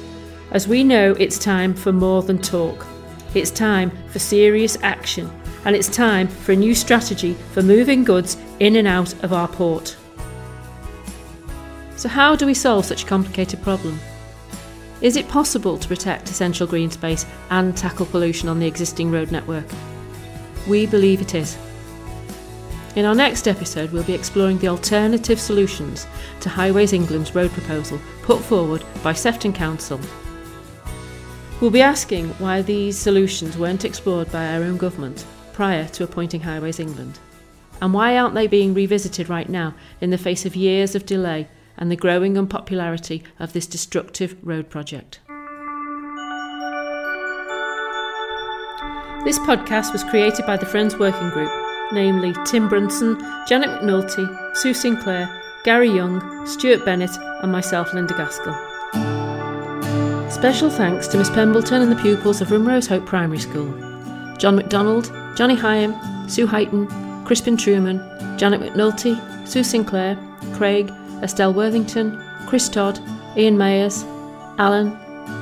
as 0.50 0.68
we 0.68 0.84
know 0.84 1.12
it's 1.12 1.38
time 1.38 1.74
for 1.74 1.90
more 1.90 2.22
than 2.22 2.38
talk. 2.38 2.86
It's 3.34 3.50
time 3.50 3.90
for 4.08 4.18
serious 4.18 4.76
action, 4.82 5.30
and 5.64 5.74
it's 5.74 5.88
time 5.88 6.28
for 6.28 6.52
a 6.52 6.56
new 6.56 6.74
strategy 6.74 7.34
for 7.52 7.62
moving 7.62 8.04
goods 8.04 8.36
in 8.58 8.76
and 8.76 8.86
out 8.86 9.14
of 9.24 9.32
our 9.32 9.48
port. 9.48 9.96
So, 12.00 12.08
how 12.08 12.34
do 12.34 12.46
we 12.46 12.54
solve 12.54 12.86
such 12.86 13.02
a 13.02 13.06
complicated 13.06 13.60
problem? 13.60 14.00
Is 15.02 15.16
it 15.16 15.28
possible 15.28 15.76
to 15.76 15.86
protect 15.86 16.30
essential 16.30 16.66
green 16.66 16.90
space 16.90 17.26
and 17.50 17.76
tackle 17.76 18.06
pollution 18.06 18.48
on 18.48 18.58
the 18.58 18.66
existing 18.66 19.10
road 19.10 19.30
network? 19.30 19.66
We 20.66 20.86
believe 20.86 21.20
it 21.20 21.34
is. 21.34 21.58
In 22.96 23.04
our 23.04 23.14
next 23.14 23.46
episode, 23.46 23.90
we'll 23.92 24.04
be 24.04 24.14
exploring 24.14 24.56
the 24.56 24.68
alternative 24.68 25.38
solutions 25.38 26.06
to 26.40 26.48
Highways 26.48 26.94
England's 26.94 27.34
road 27.34 27.50
proposal 27.50 28.00
put 28.22 28.40
forward 28.40 28.82
by 29.02 29.12
Sefton 29.12 29.52
Council. 29.52 30.00
We'll 31.60 31.70
be 31.70 31.82
asking 31.82 32.30
why 32.38 32.62
these 32.62 32.98
solutions 32.98 33.58
weren't 33.58 33.84
explored 33.84 34.32
by 34.32 34.54
our 34.54 34.62
own 34.62 34.78
government 34.78 35.26
prior 35.52 35.86
to 35.88 36.04
appointing 36.04 36.40
Highways 36.40 36.80
England. 36.80 37.18
And 37.82 37.92
why 37.92 38.16
aren't 38.16 38.34
they 38.34 38.46
being 38.46 38.72
revisited 38.72 39.28
right 39.28 39.50
now 39.50 39.74
in 40.00 40.08
the 40.08 40.16
face 40.16 40.46
of 40.46 40.56
years 40.56 40.94
of 40.94 41.04
delay 41.04 41.46
and 41.80 41.90
the 41.90 41.96
growing 41.96 42.38
unpopularity 42.38 43.24
of 43.40 43.52
this 43.52 43.66
destructive 43.66 44.36
road 44.42 44.70
project. 44.70 45.18
This 49.24 49.38
podcast 49.40 49.92
was 49.92 50.04
created 50.04 50.46
by 50.46 50.56
the 50.56 50.66
Friends 50.66 50.96
Working 50.96 51.30
Group, 51.30 51.50
namely 51.92 52.34
Tim 52.44 52.68
Brunson, 52.68 53.18
Janet 53.48 53.68
McNulty, 53.68 54.56
Sue 54.56 54.72
Sinclair, 54.72 55.28
Gary 55.64 55.90
Young, 55.90 56.46
Stuart 56.46 56.84
Bennett, 56.84 57.10
and 57.42 57.52
myself, 57.52 57.92
Linda 57.92 58.14
Gaskell. 58.14 58.54
Special 60.30 60.70
thanks 60.70 61.06
to 61.08 61.18
Miss 61.18 61.28
Pembleton 61.28 61.82
and 61.82 61.92
the 61.92 62.00
pupils 62.00 62.40
of 62.40 62.48
Rimrose 62.48 62.88
Hope 62.88 63.04
Primary 63.04 63.40
School. 63.40 63.68
John 64.38 64.56
MacDonald, 64.56 65.12
Johnny 65.36 65.56
Hyam, 65.56 66.30
Sue 66.30 66.46
Heighton, 66.46 66.88
Crispin 67.26 67.58
Truman, 67.58 67.98
Janet 68.38 68.62
McNulty, 68.62 69.20
Sue 69.46 69.62
Sinclair, 69.62 70.16
Craig, 70.54 70.90
Estelle 71.22 71.52
Worthington, 71.52 72.22
Chris 72.46 72.68
Todd, 72.68 72.98
Ian 73.36 73.56
Mayers, 73.56 74.04
Alan, 74.58 74.96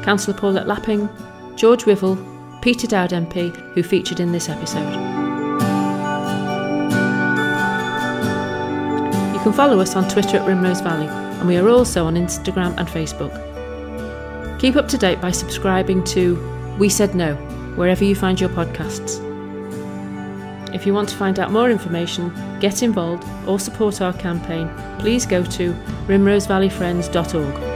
Councillor 0.04 0.36
Paulette 0.36 0.66
Lappin, 0.66 1.08
George 1.56 1.84
Wivel, 1.84 2.16
Peter 2.62 2.86
Dowd 2.86 3.10
MP, 3.10 3.54
who 3.72 3.82
featured 3.82 4.20
in 4.20 4.32
this 4.32 4.48
episode. 4.48 4.92
You 9.34 9.40
can 9.40 9.52
follow 9.52 9.80
us 9.80 9.94
on 9.94 10.08
Twitter 10.08 10.38
at 10.38 10.46
Rimrose 10.46 10.82
Valley, 10.82 11.06
and 11.06 11.46
we 11.46 11.56
are 11.56 11.68
also 11.68 12.06
on 12.06 12.14
Instagram 12.14 12.76
and 12.78 12.88
Facebook. 12.88 13.32
Keep 14.58 14.76
up 14.76 14.88
to 14.88 14.98
date 14.98 15.20
by 15.20 15.30
subscribing 15.30 16.02
to 16.04 16.36
We 16.78 16.88
Said 16.88 17.14
No, 17.14 17.36
wherever 17.76 18.04
you 18.04 18.16
find 18.16 18.40
your 18.40 18.50
podcasts. 18.50 19.27
If 20.72 20.86
you 20.86 20.94
want 20.94 21.08
to 21.08 21.16
find 21.16 21.38
out 21.38 21.50
more 21.50 21.70
information, 21.70 22.32
get 22.60 22.82
involved, 22.82 23.24
or 23.46 23.58
support 23.58 24.00
our 24.00 24.12
campaign, 24.12 24.70
please 24.98 25.26
go 25.26 25.42
to 25.44 25.72
rimrosevalleyfriends.org. 26.06 27.67